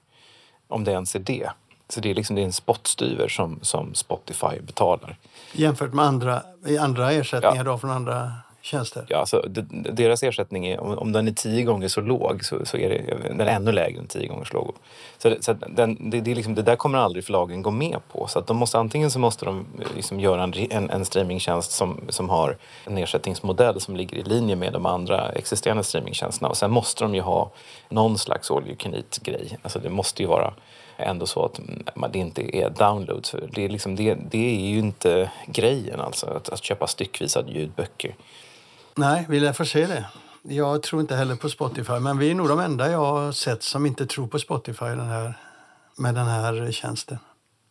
Om 0.69 0.85
det 0.85 0.93
ens 0.93 1.15
är 1.15 1.19
det. 1.19 1.51
Så 1.89 2.01
det 2.01 2.11
är 2.11 2.15
liksom 2.15 2.37
det 2.37 2.43
är 2.43 2.45
en 2.47 2.53
spottstyver 2.53 3.29
som, 3.29 3.59
som 3.63 3.95
Spotify 3.95 4.61
betalar. 4.61 5.17
Jämfört 5.53 5.93
med 5.93 6.05
andra, 6.05 6.43
andra 6.81 7.13
ersättningar 7.13 7.57
ja. 7.57 7.63
då 7.63 7.79
från 7.79 7.91
andra 7.91 8.33
tjänster? 8.65 9.07
Ja, 9.09 9.19
alltså, 9.19 9.43
deras 9.71 10.23
ersättning, 10.23 10.67
är, 10.67 10.81
om, 10.81 10.99
om 10.99 11.13
den 11.13 11.29
är 11.29 11.33
tio 11.33 11.63
gånger 11.63 11.89
så 11.89 12.01
låg 12.01 12.45
så, 12.45 12.67
så 12.67 12.77
är 12.77 12.89
det, 12.89 13.29
den 13.29 13.41
är 13.41 13.47
ännu 13.47 13.73
lägre 13.73 13.99
än 13.99 14.07
tio 14.07 14.29
gånger 14.29 14.45
så 14.45 14.55
låg. 14.55 14.75
Så, 15.19 15.37
så 15.41 15.53
den, 15.53 16.11
det, 16.11 16.21
det, 16.21 16.31
är 16.31 16.35
liksom, 16.35 16.55
det 16.55 16.63
där 16.63 16.77
kommer 16.77 16.99
aldrig 16.99 17.25
förlagen 17.25 17.63
gå 17.63 17.71
med 17.71 17.99
på. 18.13 18.27
Så 18.27 18.39
att 18.39 18.47
de 18.47 18.57
måste, 18.57 18.79
antingen 18.79 19.11
så 19.11 19.19
måste 19.19 19.45
de 19.45 19.67
liksom 19.95 20.21
göra 20.21 20.43
en, 20.43 20.55
en, 20.71 20.91
en 20.91 21.05
streamingtjänst 21.05 21.71
som, 21.71 22.01
som 22.09 22.31
har 22.31 22.57
en 22.85 22.99
ersättningsmodell 22.99 23.81
som 23.81 23.97
ligger 23.97 24.17
i 24.17 24.23
linje 24.23 24.57
med 24.57 24.73
de 24.73 24.87
andra 24.87 25.29
existerande 25.29 25.85
streamingtjänsterna. 25.85 26.49
Och 26.49 26.57
sen 26.57 26.71
måste 26.71 27.05
de 27.05 27.15
ju 27.15 27.21
ha 27.21 27.51
någon 27.89 28.19
slags 28.19 28.51
all 28.51 28.67
you 28.67 28.77
can 28.77 28.95
eat-grej. 28.95 29.59
Alltså 29.63 29.79
det 29.79 29.91
måste 29.91 30.23
ju 30.23 30.29
vara 30.29 30.55
ändå 30.97 31.27
så 31.27 31.45
att 31.45 31.61
det 32.13 32.19
inte 32.19 32.57
är 32.57 32.71
downloads. 32.71 33.35
Det 33.53 33.65
är, 33.65 33.69
liksom, 33.69 33.97
det, 33.97 34.15
det 34.15 34.57
är 34.57 34.69
ju 34.69 34.79
inte 34.79 35.31
grejen 35.47 36.01
alltså, 36.01 36.27
att, 36.27 36.49
att 36.49 36.65
köpa 36.65 36.87
styckvisa 36.87 37.49
ljudböcker. 37.49 38.15
Nej, 38.95 39.27
vi 39.29 39.41
lär 39.41 39.53
få 39.53 39.65
se 39.65 39.87
det. 39.87 40.07
Jag 40.43 40.83
tror 40.83 41.01
inte 41.01 41.17
heller 41.17 41.37
på 41.37 41.49
Spotify, 41.49 41.93
men 41.93 42.19
vi 42.19 42.31
är 42.31 42.35
nog 42.35 42.49
de 42.49 42.61
enda 42.61 42.91
jag 42.91 42.99
har 42.99 43.33
sett 43.33 43.63
som 43.63 43.87
inte 43.87 44.07
tror 44.07 44.27
på 44.27 44.39
Spotify 44.39 44.85
den 44.85 45.09
här, 45.09 45.35
med 45.97 46.15
den 46.15 46.27
här 46.27 46.71
tjänsten. 46.73 47.19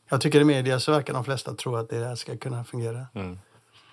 Jag 0.10 0.22
tycker 0.22 0.42
i 0.42 0.44
media 0.44 0.80
så 0.80 0.92
verkar 0.92 1.14
de 1.14 1.24
flesta 1.24 1.54
tro 1.54 1.76
att 1.76 1.90
det 1.90 2.18
ska 2.18 2.38
kunna 2.38 2.64
fungera. 2.64 3.08
Mm. 3.16 3.40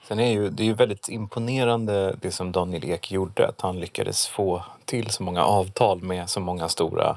Sen 0.08 0.20
är 0.20 0.32
ju, 0.32 0.50
det 0.50 0.62
är 0.62 0.64
ju 0.64 0.74
väldigt 0.74 1.08
imponerande 1.08 2.16
det 2.20 2.32
som 2.32 2.52
Daniel 2.52 2.84
Ek 2.84 3.10
gjorde, 3.10 3.48
att 3.48 3.60
han 3.60 3.80
lyckades 3.80 4.28
få 4.28 4.64
till 4.84 5.10
så 5.10 5.22
många 5.22 5.44
avtal 5.44 6.02
med 6.02 6.30
så 6.30 6.40
många 6.40 6.68
stora 6.68 7.16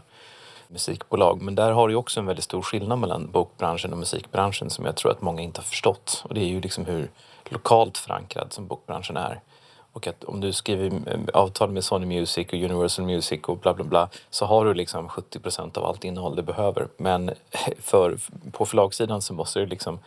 musikbolag. 0.73 1.41
Men 1.41 1.55
där 1.55 1.71
har 1.71 1.87
du 1.87 1.95
också 1.95 2.19
en 2.19 2.25
väldigt 2.25 2.45
stor 2.45 2.61
skillnad 2.61 2.99
mellan 2.99 3.31
bokbranschen 3.31 3.91
och 3.91 3.97
musikbranschen 3.97 4.69
som 4.69 4.85
jag 4.85 4.95
tror 4.95 5.11
att 5.11 5.21
många 5.21 5.41
inte 5.41 5.59
har 5.59 5.65
förstått. 5.65 6.23
Och 6.27 6.33
det 6.33 6.41
är 6.41 6.47
ju 6.47 6.61
liksom 6.61 6.85
hur 6.85 7.09
lokalt 7.49 7.97
förankrad 7.97 8.53
som 8.53 8.67
bokbranschen 8.67 9.17
är. 9.17 9.41
Och 9.93 10.07
att 10.07 10.23
om 10.23 10.41
du 10.41 10.53
skriver 10.53 10.85
eh, 10.85 11.19
avtal 11.33 11.71
med 11.71 11.83
Sony 11.83 12.05
Music 12.05 12.47
och 12.47 12.53
Universal 12.53 13.05
Music 13.05 13.41
och 13.43 13.57
bla 13.57 13.73
bla 13.73 13.85
bla 13.85 14.09
så 14.29 14.45
har 14.45 14.65
du 14.65 14.73
liksom 14.73 15.09
70% 15.09 15.77
av 15.77 15.85
allt 15.85 16.03
innehåll 16.03 16.35
du 16.35 16.41
behöver. 16.41 16.87
Men 16.97 17.31
för, 17.79 18.17
på 18.51 18.65
förlagssidan 18.65 19.21
så 19.21 19.33
måste 19.33 19.59
du 19.59 19.65
liksom 19.65 19.99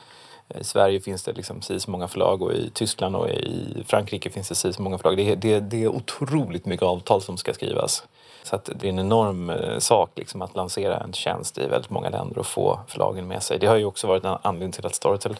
eh, 0.49 0.61
i 0.61 0.65
Sverige 0.65 1.01
finns 1.01 1.23
det 1.23 1.33
liksom 1.33 1.63
så 1.63 1.91
många 1.91 2.09
förlag 2.09 2.43
och 2.43 2.53
i 2.53 2.71
Tyskland 2.71 3.17
och 3.17 3.29
i 3.29 3.85
Frankrike 3.87 4.31
finns 4.31 4.49
det 4.49 4.73
så 4.73 4.83
många 4.83 4.99
förlag. 4.99 5.17
Det 5.17 5.33
är, 5.33 5.37
det, 5.37 5.61
det 5.61 5.85
är 5.85 5.89
otroligt 5.89 6.67
mycket 6.67 6.87
avtal 6.87 7.23
som 7.23 7.37
ska 7.37 7.55
skrivas. 7.55 8.03
Så 8.47 8.57
att 8.57 8.71
det 8.75 8.87
är 8.87 8.89
en 8.89 8.99
enorm 8.99 9.51
eh, 9.51 9.79
sak 9.79 10.11
liksom, 10.17 10.43
att 10.43 10.57
lansera 10.57 10.97
en 10.97 11.13
tjänst 11.13 11.59
i 11.59 11.67
väldigt 11.67 11.91
många 11.91 12.09
länder 12.09 12.39
och 12.39 12.47
få 12.47 12.81
förlagen 12.89 13.29
med 13.29 13.43
sig. 13.43 13.59
Det 13.59 13.67
har 13.67 13.77
ju 13.77 13.85
också 13.85 14.07
varit 14.07 14.25
en 14.25 14.37
anledning 14.43 14.73
till 14.73 14.87
att 14.87 14.95
Storytel, 14.95 15.37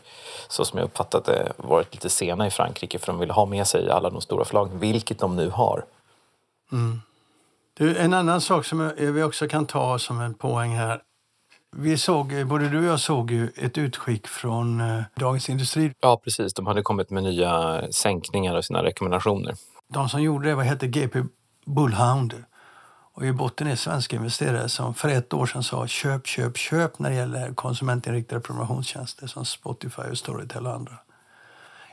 så 0.49 0.65
som 0.65 0.79
jag 0.79 0.85
uppfattat 0.85 1.25
det, 1.25 1.53
varit 1.57 1.95
lite 1.95 2.11
sena 2.11 2.47
i 2.47 2.51
Frankrike 2.51 2.99
för 2.99 3.07
de 3.07 3.19
vill 3.19 3.31
ha 3.31 3.47
med 3.47 3.67
sig 3.67 3.91
alla 3.91 4.11
de 4.11 4.21
stora 4.21 4.45
förlagen, 4.45 4.79
vilket 4.79 5.19
de 5.19 5.37
nu 5.37 5.51
har. 5.51 5.85
Mm. 6.73 7.01
Du, 7.75 7.97
en 7.97 8.15
annan 8.15 8.41
sak 8.41 8.65
som 8.65 8.93
vi 8.99 9.23
också 9.23 9.49
kan 9.49 9.67
ta 9.67 9.99
som 9.99 10.21
en 10.21 10.35
poäng 10.35 10.71
här. 10.77 11.01
Vi 11.77 11.99
såg, 11.99 12.47
både 12.47 12.69
du 12.69 12.79
och 12.79 12.85
jag 12.85 13.01
såg 13.01 13.31
ju 13.31 13.49
ett 13.57 13.79
utskick 13.79 14.27
från 14.27 14.81
eh, 14.81 15.03
Dagens 15.17 15.49
Industri. 15.49 15.93
Ja, 16.01 16.21
precis. 16.25 16.55
De 16.55 16.67
hade 16.67 16.83
kommit 16.83 17.11
med 17.11 17.23
nya 17.23 17.83
sänkningar 17.93 18.57
av 18.57 18.63
sina 18.63 18.83
rekommendationer. 18.83 19.55
De 19.89 20.09
som 20.09 20.23
gjorde 20.23 20.49
det 20.49 20.55
vad 20.55 20.65
hette 20.65 20.87
GP 20.87 21.23
Bullhound. 21.67 22.35
Och 23.17 23.27
i 23.27 23.33
botten 23.33 23.67
är 23.67 23.77
svenska 23.77 24.17
investerare 24.17 24.69
som 24.69 24.95
för 24.95 25.09
ett 25.09 25.33
år 25.33 25.47
sedan 25.47 25.63
sa 25.63 25.87
köp, 25.87 26.27
köp, 26.27 26.57
köp 26.57 26.99
när 26.99 27.11
det 27.11 27.17
gäller 27.17 27.55
konsumentinriktade 27.55 28.41
prenumerationstjänster 28.41 29.27
som 29.27 29.45
Spotify, 29.45 30.03
och 30.03 30.19
Storytel 30.19 30.67
och 30.67 30.73
andra. 30.73 30.93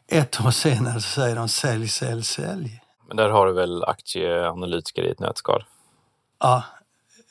Ett 0.08 0.46
år 0.46 0.52
senare 0.52 1.02
så 1.02 1.10
säger 1.10 1.36
de 1.36 1.50
sälj, 1.50 1.88
sälj, 1.88 2.24
sälj. 2.24 2.82
Men 3.08 3.18
där 3.18 3.30
har 3.30 3.48
du 3.48 3.54
väl 3.54 3.84
aktieanalytiker 3.84 5.04
i 5.04 5.12
ett 5.12 5.20
nötskal? 5.20 5.64
Ja, 6.40 6.64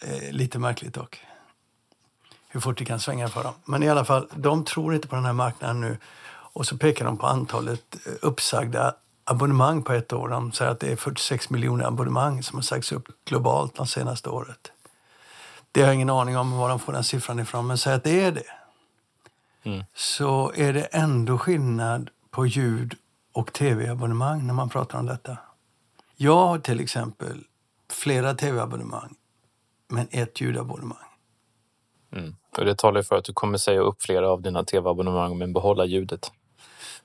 eh, 0.00 0.32
lite 0.32 0.58
märkligt 0.58 0.94
dock. 0.94 1.20
Hur 2.48 2.60
fort 2.60 2.78
det 2.78 2.84
kan 2.84 3.00
svänga 3.00 3.28
för 3.28 3.42
dem. 3.42 3.54
Men 3.64 3.82
i 3.82 3.88
alla 3.88 4.04
fall, 4.04 4.28
de 4.34 4.64
tror 4.64 4.94
inte 4.94 5.08
på 5.08 5.16
den 5.16 5.24
här 5.24 5.32
marknaden 5.32 5.80
nu. 5.80 5.98
Och 6.52 6.66
så 6.66 6.78
pekar 6.78 7.04
de 7.04 7.18
på 7.18 7.26
antalet 7.26 7.96
eh, 8.06 8.12
uppsagda 8.22 8.94
abonnemang 9.24 9.82
på 9.82 9.92
ett 9.92 10.12
år. 10.12 10.28
De 10.28 10.52
säger 10.52 10.70
att 10.70 10.80
det 10.80 10.92
är 10.92 10.96
46 10.96 11.50
miljoner 11.50 11.84
abonnemang 11.84 12.42
som 12.42 12.56
har 12.56 12.62
sagts 12.62 12.92
upp 12.92 13.08
globalt 13.24 13.74
de 13.74 13.86
senaste 13.86 14.30
året. 14.30 14.72
Det 15.72 15.80
har 15.80 15.86
jag 15.86 15.94
ingen 15.94 16.10
aning 16.10 16.36
om 16.36 16.58
var 16.58 16.68
de 16.68 16.78
får 16.78 16.92
den 16.92 17.04
siffran 17.04 17.40
ifrån, 17.40 17.66
men 17.66 17.78
säg 17.78 17.94
att 17.94 18.04
det 18.04 18.24
är 18.24 18.32
det. 18.32 18.44
Mm. 19.62 19.84
Så 19.94 20.52
är 20.54 20.72
det 20.72 20.82
ändå 20.82 21.38
skillnad 21.38 22.10
på 22.30 22.46
ljud 22.46 22.94
och 23.32 23.52
tv-abonnemang 23.52 24.46
när 24.46 24.54
man 24.54 24.68
pratar 24.68 24.98
om 24.98 25.06
detta. 25.06 25.38
Jag 26.16 26.46
har 26.46 26.58
till 26.58 26.80
exempel 26.80 27.44
flera 27.90 28.34
tv-abonnemang, 28.34 29.14
men 29.88 30.08
ett 30.10 30.40
ljudabonnemang. 30.40 30.98
Mm. 32.12 32.36
Och 32.58 32.64
det 32.64 32.78
talar 32.78 33.02
för 33.02 33.16
att 33.16 33.24
du 33.24 33.32
kommer 33.32 33.58
säga 33.58 33.80
upp 33.80 34.02
flera 34.02 34.30
av 34.30 34.42
dina 34.42 34.64
tv-abonnemang 34.64 35.38
men 35.38 35.52
behålla 35.52 35.84
ljudet. 35.84 36.32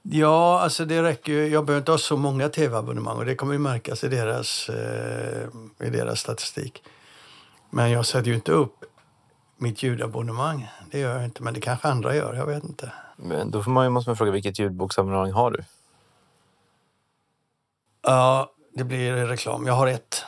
Ja, 0.02 0.60
alltså 0.60 0.86
det 0.86 1.04
räcker 1.04 1.34
Jag 1.34 1.66
behöver 1.66 1.82
inte 1.82 1.92
ha 1.92 1.98
så 1.98 2.18
många 2.18 2.50
tv-abonnemang 2.50 3.18
och 3.18 3.26
det 3.26 3.36
kommer 3.36 3.54
ju 3.54 3.60
märkas 3.60 4.04
i 4.04 4.08
deras, 4.08 4.70
eh, 4.70 5.48
i 5.80 5.90
deras 5.90 6.20
statistik. 6.20 6.84
Men 7.70 7.92
jag 7.92 8.06
sätter 8.06 8.28
ju 8.28 8.36
inte 8.36 8.52
upp 8.52 8.86
mitt 9.58 9.84
ljudabonnemang. 9.84 10.68
Det 10.92 11.00
gör 11.00 11.16
jag 11.16 11.26
inte, 11.26 11.44
men 11.44 11.54
det 11.54 11.62
kanske 11.62 11.88
andra 11.88 12.16
gör. 12.16 12.34
Jag 12.34 12.46
vet 12.46 12.64
inte. 12.64 12.92
Men 13.16 13.52
då 13.52 13.64
får 13.64 13.72
man, 13.72 13.92
måste 13.92 14.10
man 14.10 14.18
fråga 14.18 14.32
vilket 14.32 14.60
ljudboksabonnemang 14.60 15.32
har 15.32 15.52
du? 15.52 15.64
Ja, 18.02 18.52
det 18.74 18.84
blir 18.84 19.14
reklam. 19.26 19.68
Jag 19.68 19.74
har 19.74 19.88
ett. 19.88 20.24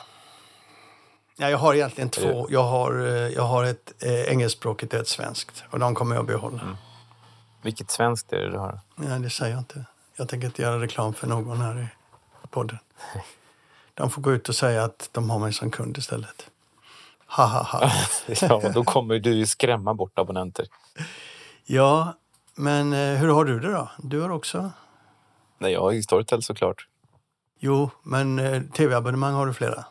Ja, 1.36 1.50
jag 1.50 1.58
har 1.58 1.74
egentligen 1.74 2.10
två. 2.10 2.46
Jag 2.50 2.62
har, 2.62 3.06
eh, 3.06 3.28
jag 3.28 3.42
har 3.42 3.64
ett 3.64 3.92
eh, 4.02 4.32
engelskspråkigt 4.32 4.94
och 4.94 5.00
ett 5.00 5.08
svenskt. 5.08 5.64
Och 5.70 5.78
de 5.78 5.94
kommer 5.94 6.16
jag 6.16 6.26
behålla. 6.26 6.60
Mm. 6.60 6.76
Vilket 7.62 7.90
svenskt 7.90 8.32
är 8.32 8.38
det 8.38 8.50
du 8.50 8.58
har? 8.58 8.80
Ja, 8.96 9.18
det 9.18 9.30
säger 9.30 9.52
jag 9.52 9.60
inte. 9.60 9.84
Jag 10.16 10.28
tänker 10.28 10.46
inte 10.46 10.62
göra 10.62 10.80
reklam 10.80 11.14
för 11.14 11.26
någon 11.26 11.60
här 11.60 11.82
i 12.44 12.46
podden. 12.48 12.78
De 13.94 14.10
får 14.10 14.22
gå 14.22 14.32
ut 14.32 14.48
och 14.48 14.54
säga 14.54 14.84
att 14.84 15.08
de 15.12 15.30
har 15.30 15.38
mig 15.38 15.52
som 15.52 15.70
kund 15.70 15.98
istället. 15.98 16.50
Ha, 17.26 17.46
ha, 17.46 17.62
ha. 17.62 17.90
ja, 18.40 18.70
då 18.74 18.84
kommer 18.94 19.18
du 19.18 19.32
ju 19.32 19.46
skrämma 19.46 19.94
bort 19.94 20.18
abonnenter. 20.18 20.66
Ja, 21.64 22.14
men 22.54 22.92
eh, 22.92 23.18
hur 23.18 23.28
har 23.28 23.44
du 23.44 23.60
det 23.60 23.72
då? 23.72 23.90
Du 23.98 24.20
har 24.20 24.30
också? 24.30 24.70
Nej, 25.58 25.72
jag 25.72 25.80
har 25.80 26.02
Storytel 26.02 26.42
såklart. 26.42 26.86
Jo, 27.58 27.90
men 28.02 28.38
eh, 28.38 28.62
tv-abonnemang 28.62 29.34
har 29.34 29.46
du 29.46 29.54
flera? 29.54 29.84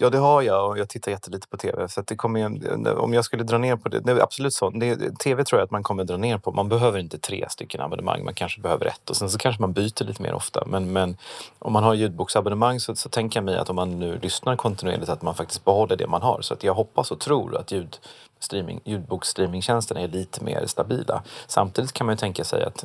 Ja, 0.00 0.10
det 0.10 0.18
har 0.18 0.42
jag 0.42 0.70
och 0.70 0.78
jag 0.78 0.88
tittar 0.88 1.12
jättelite 1.12 1.48
på 1.48 1.56
tv. 1.56 1.88
Så 1.88 2.02
det 2.02 2.16
kommer, 2.16 2.98
om 2.98 3.14
jag 3.14 3.24
skulle 3.24 3.44
dra 3.44 3.58
ner 3.58 3.76
på 3.76 3.88
det, 3.88 4.00
det 4.00 4.22
absolut 4.22 4.54
så. 4.54 4.70
Det, 4.70 5.18
tv 5.18 5.44
tror 5.44 5.60
jag 5.60 5.64
att 5.64 5.70
man 5.70 5.82
kommer 5.82 6.04
dra 6.04 6.16
ner 6.16 6.38
på. 6.38 6.52
Man 6.52 6.68
behöver 6.68 6.98
inte 6.98 7.18
tre 7.18 7.46
stycken 7.48 7.80
abonnemang, 7.80 8.24
man 8.24 8.34
kanske 8.34 8.60
behöver 8.60 8.86
ett 8.86 9.10
och 9.10 9.16
sen 9.16 9.30
så 9.30 9.38
kanske 9.38 9.62
man 9.62 9.72
byter 9.72 10.04
lite 10.04 10.22
mer 10.22 10.34
ofta. 10.34 10.64
Men, 10.66 10.92
men 10.92 11.16
om 11.58 11.72
man 11.72 11.84
har 11.84 11.94
ljudboksabonnemang 11.94 12.80
så, 12.80 12.96
så 12.96 13.08
tänker 13.08 13.40
jag 13.40 13.44
mig 13.44 13.56
att 13.56 13.70
om 13.70 13.76
man 13.76 13.98
nu 13.98 14.18
lyssnar 14.22 14.56
kontinuerligt 14.56 15.08
att 15.08 15.22
man 15.22 15.34
faktiskt 15.34 15.64
behåller 15.64 15.96
det 15.96 16.06
man 16.06 16.22
har. 16.22 16.40
Så 16.42 16.54
att 16.54 16.64
jag 16.64 16.74
hoppas 16.74 17.10
och 17.10 17.20
tror 17.20 17.56
att 17.56 17.72
ljud, 17.72 17.98
streaming, 18.40 18.80
ljudboksstreamingtjänsterna 18.84 20.00
är 20.00 20.08
lite 20.08 20.44
mer 20.44 20.66
stabila. 20.66 21.22
Samtidigt 21.46 21.92
kan 21.92 22.06
man 22.06 22.12
ju 22.12 22.18
tänka 22.18 22.44
sig 22.44 22.64
att 22.64 22.84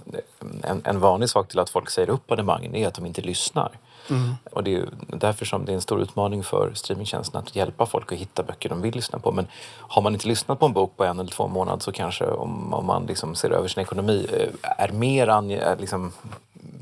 en, 0.64 0.82
en 0.84 1.00
vanlig 1.00 1.30
sak 1.30 1.48
till 1.48 1.60
att 1.60 1.70
folk 1.70 1.90
säger 1.90 2.10
upp 2.10 2.32
abonnemangen 2.32 2.76
är 2.76 2.88
att 2.88 2.94
de 2.94 3.06
inte 3.06 3.22
lyssnar. 3.22 3.72
Mm. 4.10 4.34
Och 4.52 4.64
det 4.64 4.76
är 4.76 4.90
därför 5.08 5.46
som 5.46 5.66
det 5.66 5.72
är 5.72 5.74
en 5.74 5.82
stor 5.82 6.02
utmaning 6.02 6.44
för 6.44 6.72
streamingtjänsten 6.74 7.42
att 7.42 7.56
hjälpa 7.56 7.86
folk 7.86 8.12
att 8.12 8.18
hitta 8.18 8.44
böcker 8.44 8.70
de 8.70 8.82
vill 8.82 8.96
lyssna 8.96 9.20
på. 9.20 9.32
Men 9.32 9.48
har 9.80 10.02
man 10.02 10.14
inte 10.14 10.28
lyssnat 10.28 10.60
på 10.60 10.66
en 10.66 10.74
bok 10.74 10.98
på 10.98 11.04
en 11.04 11.20
eller 11.20 11.32
två 11.32 11.48
månader 11.48 11.80
så 11.80 11.92
kanske 11.92 12.26
om, 12.26 12.74
om 12.74 12.86
man 12.86 13.06
liksom 13.06 13.36
ser 13.36 13.50
över 13.50 13.68
sin 13.68 13.84
ekonomi 13.84 14.28
eh, 14.34 14.50
är 14.78 14.92
mer 14.92 15.28
ange, 15.28 15.76
liksom 15.80 16.12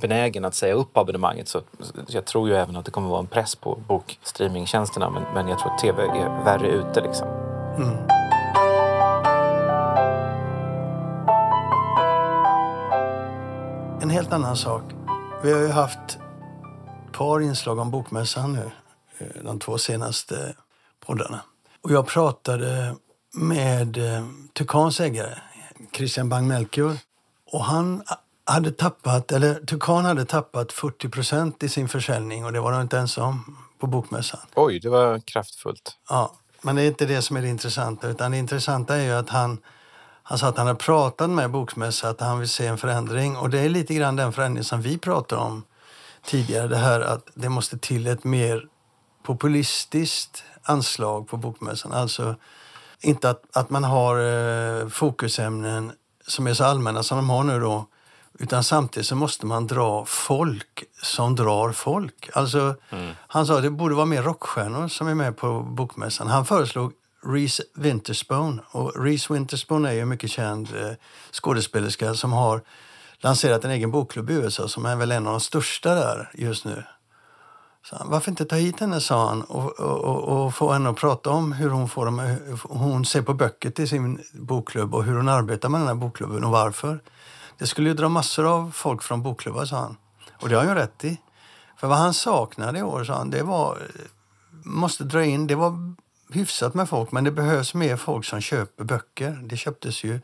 benägen 0.02 0.46
att 0.46 0.56
säga 0.56 0.74
upp 0.74 0.98
abonnemanget. 0.98 1.48
Så 1.48 1.62
jag 2.08 2.26
tror 2.26 2.50
ju 2.50 2.56
även 2.56 2.76
att 2.76 2.86
det 2.86 2.92
kommer 2.92 3.10
vara 3.10 3.20
en 3.20 3.28
press 3.28 3.56
på 3.56 3.78
bokstreamingtjänsterna 3.88 5.10
men, 5.10 5.24
men 5.34 5.48
jag 5.48 5.60
tror 5.60 5.72
att 5.72 5.80
tv 5.80 6.04
är 6.04 6.44
värre 6.46 6.68
ute. 6.68 7.02
Liksom. 7.02 7.28
Mm. 7.78 7.98
En 14.02 14.10
helt 14.10 14.34
annan 14.34 14.56
sak. 14.56 14.84
Vi 15.44 15.54
har 15.54 15.60
ju 15.60 15.70
haft 15.70 16.21
par 17.22 17.42
inslag 17.42 17.80
om 17.80 17.92
Bokmässan 17.92 18.54
nu, 18.54 18.72
eh, 19.18 19.44
de 19.44 19.60
två 19.60 19.78
senaste 19.78 20.56
poddarna. 21.06 21.42
Och 21.82 21.92
jag 21.92 22.08
pratade 22.08 22.96
med 23.34 23.98
eh, 23.98 24.26
Tukans 24.54 25.00
ägare, 25.00 25.38
Christian 25.96 26.30
Bang-Melchior. 26.30 26.98
Och 27.52 27.64
han 27.64 28.04
hade 28.46 28.72
tappat, 28.72 29.32
eller 29.32 29.66
Tukan 29.66 30.06
hade 30.06 30.26
tappat 30.26 30.72
40 30.72 31.10
procent 31.10 31.64
i 31.64 31.70
sin 31.70 31.90
försäljning 31.90 32.46
och 32.46 32.54
det 32.54 32.60
var 32.60 32.72
de 32.72 32.82
inte 32.82 32.98
ensam 32.98 33.58
på 33.80 33.88
Bokmässan. 33.88 34.40
Oj, 34.56 34.80
det 34.80 34.90
var 34.90 35.20
kraftfullt. 35.20 35.98
Ja, 36.10 36.32
men 36.62 36.76
det 36.76 36.82
är 36.82 36.88
inte 36.88 37.06
det 37.06 37.22
som 37.22 37.38
är 37.38 37.42
det 37.42 37.48
intressanta. 37.48 38.08
Utan 38.08 38.32
det 38.32 38.38
intressanta 38.38 38.96
är 38.96 39.04
ju 39.04 39.12
att 39.12 39.30
han, 39.30 39.58
Han 40.24 40.38
sa 40.38 40.48
att 40.48 40.58
han 40.58 40.68
hade 40.68 40.80
pratat 40.80 41.30
med 41.30 41.52
bokmässa 41.52 42.10
att 42.10 42.22
han 42.22 42.40
vill 42.40 42.50
se 42.50 42.68
en 42.68 42.78
förändring. 42.78 43.38
Och 43.38 43.50
det 43.50 43.60
är 43.60 43.70
lite 43.70 43.94
grann 43.94 44.16
den 44.16 44.34
förändring 44.34 44.64
som 44.64 44.82
vi 44.82 44.98
pratade 44.98 45.42
om 45.42 45.64
tidigare. 46.26 46.68
Det 46.68 46.78
här 46.78 47.02
att 47.02 47.28
det 47.34 47.50
måste 47.50 47.78
till 47.78 48.08
ett 48.08 48.24
mer 48.24 48.66
populistiskt 49.24 50.44
anslag 50.64 51.28
på 51.28 51.38
bokmässan. 51.38 51.92
Alltså 51.92 52.36
inte 53.02 53.30
att, 53.30 53.44
att 53.54 53.70
man 53.70 53.84
har 53.84 54.18
eh, 54.18 54.88
fokusämnen 54.88 55.92
som 56.28 56.48
är 56.48 56.54
så 56.54 56.64
allmänna 56.64 57.04
som 57.04 57.18
de 57.18 57.30
har 57.30 57.44
nu 57.44 57.60
då. 57.60 57.88
Utan 58.40 58.64
samtidigt 58.64 59.08
så 59.08 59.16
måste 59.16 59.46
man 59.46 59.68
dra 59.68 60.06
folk 60.06 60.84
som 61.02 61.36
drar 61.36 61.72
folk. 61.72 62.30
Alltså, 62.34 62.76
mm. 62.90 63.12
Han 63.28 63.46
sa 63.46 63.58
att 63.58 63.64
det 63.64 63.70
borde 63.70 63.96
vara 63.96 64.06
mer 64.06 64.24
rockstjärnor 64.24 64.88
som 64.88 65.08
är 65.08 65.16
med 65.16 65.38
på 65.38 65.60
bokmässan. 65.60 66.28
Han 66.28 66.46
föreslog 66.46 66.94
Reese 67.26 67.62
Winterspoon. 67.76 68.62
Och 68.72 69.04
Reese 69.04 69.30
Winterspoon 69.30 69.86
är 69.86 69.92
ju 69.92 70.00
en 70.00 70.10
mycket 70.10 70.32
känd 70.32 70.68
eh, 70.76 70.92
skådespelerska 71.32 72.14
som 72.14 72.34
har 72.34 72.62
lanserat 73.22 73.66
en 73.66 73.72
egen 73.72 73.92
bokklubb 73.92 74.30
i 74.30 74.34
USA 74.34 74.68
som 74.68 74.86
är 74.86 74.96
väl 74.96 75.12
en 75.12 75.28
av 75.28 75.34
de 75.34 75.40
största 75.40 75.96
där 75.96 76.32
just 76.34 76.66
nu. 76.66 76.84
Så 77.84 77.96
han, 77.96 78.10
varför 78.10 78.32
inte 78.32 78.46
ta 78.46 78.56
hit 78.56 78.80
henne, 78.80 79.02
sa 79.02 79.28
han, 79.28 79.42
och, 79.42 79.80
och, 79.80 80.46
och, 80.46 80.56
få 80.56 80.72
henne 80.72 80.90
att 80.90 80.96
prata 80.96 81.30
om 81.30 81.52
hur 81.52 81.70
hon, 81.70 81.90
får 81.90 82.06
dem, 82.06 82.20
hur 82.20 82.58
hon 82.70 83.06
ser 83.06 83.22
på 83.22 83.34
böcker 83.34 83.70
till 83.70 83.90
sin 83.90 84.24
bokklubb 84.34 84.96
och 84.96 85.04
hur 85.04 85.16
hon 85.16 85.30
arbetar 85.30 85.70
med 85.70 85.82
den 85.82 85.88
här 85.88 85.96
bokklubben 85.96 86.44
och 86.44 86.52
varför. 86.52 87.00
Det 87.58 87.68
skulle 87.68 87.90
ju 87.90 87.96
dra 87.96 88.10
massor 88.10 88.46
av 88.46 88.72
folk 88.72 89.04
från 89.04 89.24
bokklubbar, 89.24 89.66
sa 89.66 89.78
han. 89.78 89.98
Och 90.32 90.50
det 90.50 90.56
har 90.56 90.66
han 90.66 90.76
ju 90.76 90.82
rätt 90.82 91.06
i. 91.06 91.22
För 91.78 91.88
vad 91.88 91.98
han 91.98 92.14
saknade 92.14 92.80
i 92.80 92.82
år, 92.82 93.04
sa 93.04 93.14
han, 93.14 93.30
det 93.30 93.44
var... 93.44 93.78
Måste 94.64 95.04
dra 95.04 95.26
in, 95.26 95.48
det 95.48 95.56
var 95.56 95.96
hyfsat 96.32 96.74
med 96.74 96.90
folk, 96.90 97.12
men 97.12 97.24
det 97.24 97.32
behövs 97.32 97.74
mer 97.74 97.98
folk 97.98 98.26
som 98.26 98.42
köper 98.42 98.84
böcker. 98.84 99.40
Det 99.44 99.58
köptes 99.58 100.04
ju 100.04 100.20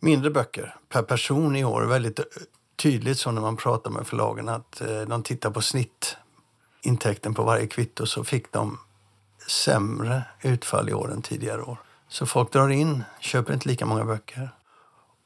mindre 0.00 0.30
böcker 0.30 0.74
per 0.88 1.02
person 1.02 1.56
i 1.56 1.64
år. 1.64 1.82
Väldigt 1.82 2.20
tydligt 2.76 3.18
så 3.18 3.30
när 3.30 3.40
man 3.40 3.56
pratar 3.56 3.90
med 3.90 4.06
förlagen 4.06 4.48
att 4.48 4.80
eh, 4.80 5.00
de 5.00 5.22
tittar 5.22 5.50
på 5.50 5.60
snittintäkten 5.62 7.34
på 7.34 7.42
varje 7.42 7.66
kvitto 7.66 8.06
så 8.06 8.24
fick 8.24 8.52
de 8.52 8.78
sämre 9.48 10.22
utfall 10.42 10.88
i 10.88 10.92
år 10.92 11.12
än 11.12 11.22
tidigare 11.22 11.62
år. 11.62 11.78
Så 12.08 12.26
folk 12.26 12.52
drar 12.52 12.68
in, 12.68 13.04
köper 13.20 13.52
inte 13.52 13.68
lika 13.68 13.86
många 13.86 14.04
böcker. 14.04 14.50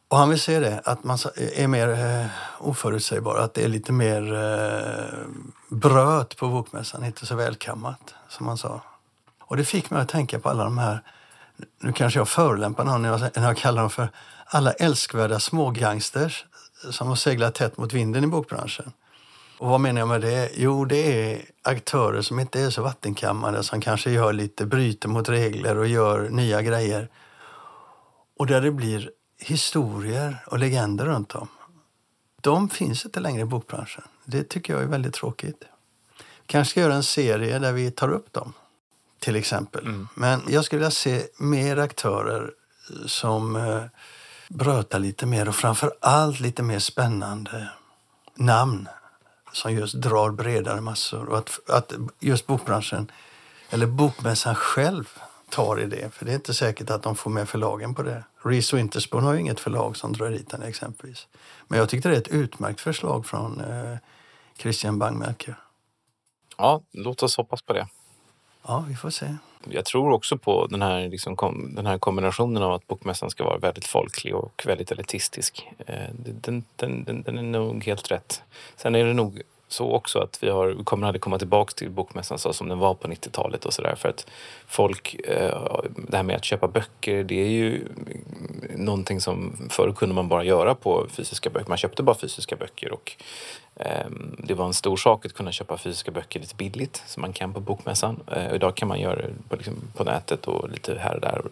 Och 0.09 0.19
han 0.19 0.29
vill 0.29 0.41
se 0.41 0.61
det, 0.61 0.83
att 0.85 1.05
man 1.05 1.19
är 1.57 1.69
mer 1.69 1.89
eh, 1.89 2.27
oförutsägbar, 2.59 3.37
att 3.37 3.55
det 3.55 3.65
är 3.65 3.69
lite 3.69 3.93
mer 3.93 4.35
eh, 4.35 5.19
bröt 5.69 6.37
på 6.37 6.49
bokmässan, 6.49 7.05
inte 7.05 7.27
så 7.27 7.35
välkammat 7.35 8.15
som 8.29 8.47
man 8.47 8.59
sa. 8.59 8.81
Och 9.41 9.57
det 9.57 9.65
fick 9.65 9.91
mig 9.91 10.03
att 10.03 10.09
tänka 10.09 10.39
på 10.39 10.49
alla 10.49 10.65
de 10.65 10.79
här, 10.79 11.03
nu 11.81 11.93
kanske 11.93 12.21
jag 12.21 12.29
förolämpar 12.29 12.85
någon 12.85 13.03
när 13.03 13.09
jag, 13.09 13.21
när 13.21 13.47
jag 13.47 13.57
kallar 13.57 13.83
dem 13.83 13.91
för 13.91 14.09
alla 14.53 14.73
älskvärda 14.73 15.41
smågangsters 15.41 16.45
som 16.91 17.09
har 17.09 17.17
seglat 17.17 17.55
tätt 17.55 17.77
mot 17.77 17.93
vinden 17.93 18.25
i 18.25 18.27
bokbranschen. 18.27 18.93
Och 19.59 19.69
vad 19.69 19.81
menar 19.81 20.01
jag 20.01 20.09
med 20.09 20.21
det? 20.21 20.51
Jo, 20.55 20.85
det 20.85 21.33
är 21.33 21.43
aktörer 21.63 22.23
som 22.23 22.41
inte 22.41 22.61
är 22.61 22.71
så 22.71 22.83
vattenkammade, 22.83 23.63
som 23.63 23.81
kanske 23.81 24.11
gör 24.11 24.33
lite, 24.33 24.67
bryter 24.67 25.09
mot 25.09 25.29
regler 25.29 25.79
och 25.79 25.87
gör 25.87 26.29
nya 26.29 26.63
grejer. 26.63 27.09
Och 28.37 28.47
där 28.47 28.61
det 28.61 28.71
blir 28.71 29.11
historier 29.39 30.45
och 30.47 30.59
legender 30.59 31.05
runt 31.05 31.35
om. 31.35 31.49
De 32.41 32.69
finns 32.69 33.05
inte 33.05 33.21
längre 33.21 33.43
i 33.43 33.45
bokbranschen. 33.45 34.05
Det 34.25 34.43
tycker 34.43 34.73
jag 34.73 34.83
är 34.83 34.87
väldigt 34.87 35.15
tråkigt. 35.15 35.65
kanske 36.47 36.71
ska 36.71 36.81
göra 36.81 36.95
en 36.95 37.03
serie 37.03 37.59
där 37.59 37.73
vi 37.73 37.91
tar 37.91 38.09
upp 38.09 38.33
dem, 38.33 38.53
till 39.19 39.37
exempel. 39.37 39.87
Mm. 39.87 40.09
Men 40.15 40.43
jag 40.49 40.65
skulle 40.65 40.79
vilja 40.79 40.91
se 40.91 41.23
mer 41.39 41.77
aktörer 41.77 42.51
som 43.07 43.57
bröta 44.51 44.99
lite 44.99 45.27
mer 45.27 45.49
och 45.49 45.55
framför 45.55 45.93
allt 46.01 46.41
lite 46.41 46.63
mer 46.63 46.79
spännande 46.79 47.69
namn 48.35 48.89
som 49.53 49.73
just 49.73 49.95
drar 49.95 50.31
bredare 50.31 50.81
massor. 50.81 51.29
Och 51.29 51.39
att, 51.39 51.71
att 51.71 51.93
just 52.21 52.47
bokbranschen, 52.47 53.11
eller 53.71 53.87
bokmässan 53.87 54.55
själv, 54.55 55.09
tar 55.49 55.81
i 55.81 55.87
det. 55.87 56.15
För 56.15 56.25
det 56.25 56.33
är 56.33 56.35
inte 56.35 56.55
säkert 56.55 56.91
att 56.91 57.03
de 57.03 57.17
får 57.17 57.31
med 57.31 57.49
förlagen 57.49 57.95
på 57.95 58.03
det. 58.03 58.25
Reese 58.43 58.75
Winterspoon 58.75 59.25
har 59.25 59.33
ju 59.33 59.41
inget 59.41 59.61
förlag 59.61 59.97
som 59.97 60.13
drar 60.13 60.31
dit 60.31 60.51
den 60.51 60.63
exempelvis. 60.63 61.27
Men 61.69 61.79
jag 61.79 61.89
tyckte 61.89 62.09
det 62.09 62.15
är 62.15 62.21
ett 62.21 62.29
utmärkt 62.29 62.81
förslag 62.81 63.27
från 63.27 63.61
eh, 63.61 63.97
Christian 64.59 64.99
Bangmelker. 64.99 65.57
Ja, 66.57 66.83
låt 66.93 67.23
oss 67.23 67.37
hoppas 67.37 67.63
på 67.63 67.73
det. 67.73 67.89
Ja, 68.67 68.85
vi 68.89 68.95
får 68.95 69.11
se. 69.11 69.27
Jag 69.71 69.85
tror 69.85 70.13
också 70.13 70.39
på 70.39 70.67
den 70.67 70.83
här, 70.83 71.09
liksom, 71.09 71.37
kom, 71.37 71.75
den 71.75 71.87
här 71.87 71.99
kombinationen 71.99 72.63
av 72.63 72.73
att 72.73 72.87
bokmässan 72.87 73.31
ska 73.31 73.45
vara 73.45 73.59
väldigt 73.59 73.87
folklig 73.87 74.35
och 74.35 74.63
väldigt 74.67 74.93
elitistisk. 74.93 75.69
Eh, 75.87 76.09
den, 76.15 76.65
den, 76.77 77.05
den, 77.05 77.23
den 77.23 77.39
är 77.39 77.43
nog 77.43 77.85
helt 77.85 78.11
rätt. 78.11 78.43
Sen 78.77 78.95
är 78.95 79.05
det 79.05 79.13
nog 79.13 79.43
så 79.69 79.93
också 79.93 80.19
att 80.19 80.43
vi 80.43 80.49
har, 80.49 80.67
vi 80.67 80.85
kommer 80.85 81.07
aldrig 81.07 81.23
komma 81.23 81.39
tillbaka 81.39 81.73
till 81.77 81.91
bokmässan 81.91 82.39
så 82.39 82.53
som 82.53 82.69
den 82.69 82.79
var 82.79 82.95
på 82.95 83.09
90-talet 83.09 83.65
och 83.65 83.73
sådär. 83.73 83.95
För 83.95 84.09
att 84.09 84.27
folk, 84.67 85.15
eh, 85.15 85.81
det 86.09 86.17
här 86.17 86.23
med 86.23 86.37
att 86.37 86.45
köpa 86.45 86.69
böcker, 86.69 87.25
det 87.25 87.41
är 87.41 87.49
ju 87.49 87.89
någonting 88.77 89.21
som 89.21 89.69
förr 89.71 89.93
kunde 89.93 90.15
man 90.15 90.29
bara 90.29 90.45
göra 90.45 90.75
på 90.75 91.07
fysiska 91.11 91.51
böcker. 91.51 91.69
Man 91.69 91.79
köpte 91.79 92.03
bara 92.03 92.17
fysiska 92.17 92.57
böcker 92.57 92.93
och 92.93 93.17
Ehm, 93.81 94.37
det 94.39 94.55
var 94.55 94.67
en 94.67 94.75
stor 94.75 94.97
sak 94.97 95.27
att 95.27 95.33
kunna 95.33 95.53
köpa 95.53 95.77
fysiska 95.77 96.11
böcker 96.11 96.41
lite 96.41 96.55
billigt 96.55 97.03
som 97.07 97.21
man 97.21 97.33
kan 97.33 97.53
på 97.53 97.61
bokmässan. 97.61 98.21
Eh, 98.33 98.55
idag 98.55 98.75
kan 98.77 98.89
man 98.89 99.01
göra 99.01 99.17
det 99.17 99.33
på, 99.49 99.57
liksom, 99.57 99.75
på 99.97 100.05
nätet 100.05 100.49
och 100.49 100.71
lite 100.71 100.99
här 100.99 101.15
och 101.15 101.21
där. 101.21 101.43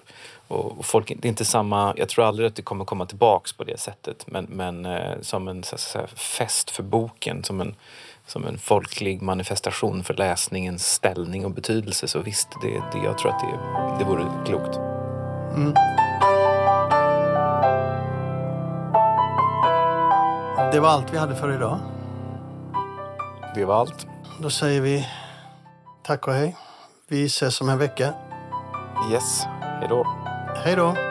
Och, 0.48 0.78
och 0.78 0.86
folk, 0.86 1.12
det 1.16 1.28
är 1.28 1.30
inte 1.30 1.44
samma, 1.44 1.94
jag 1.96 2.08
tror 2.08 2.24
aldrig 2.24 2.46
att 2.46 2.54
det 2.54 2.62
kommer 2.62 2.84
komma 2.84 3.06
tillbaks 3.06 3.52
på 3.52 3.64
det 3.64 3.80
sättet 3.80 4.26
men, 4.26 4.44
men 4.44 4.86
eh, 4.86 5.20
som 5.20 5.48
en 5.48 5.64
så 5.64 5.78
säga, 5.78 6.06
fest 6.06 6.70
för 6.70 6.82
boken, 6.82 7.44
som 7.44 7.60
en, 7.60 7.74
som 8.26 8.46
en 8.46 8.58
folklig 8.58 9.22
manifestation 9.22 10.04
för 10.04 10.14
läsningens 10.14 10.92
ställning 10.92 11.44
och 11.44 11.50
betydelse 11.50 12.08
så 12.08 12.18
visst, 12.18 12.48
det, 12.62 12.82
det, 12.92 13.04
jag 13.04 13.18
tror 13.18 13.30
att 13.30 13.40
det, 13.40 13.58
det 13.98 14.10
vore 14.10 14.24
klokt. 14.46 14.76
Mm. 15.56 15.74
Det 20.72 20.80
var 20.80 20.88
allt 20.88 21.12
vi 21.12 21.18
hade 21.18 21.36
för 21.36 21.54
idag. 21.54 21.78
Det 23.58 23.64
var 23.64 23.80
allt. 23.80 24.06
Då 24.38 24.50
säger 24.50 24.80
vi 24.80 25.06
tack 26.02 26.26
och 26.28 26.34
hej. 26.34 26.56
Vi 27.08 27.26
ses 27.26 27.60
om 27.60 27.68
en 27.68 27.78
vecka. 27.78 28.14
Yes. 29.12 29.42
Hej 29.60 29.88
då. 29.88 30.06
Hej 30.64 30.76
då. 30.76 31.07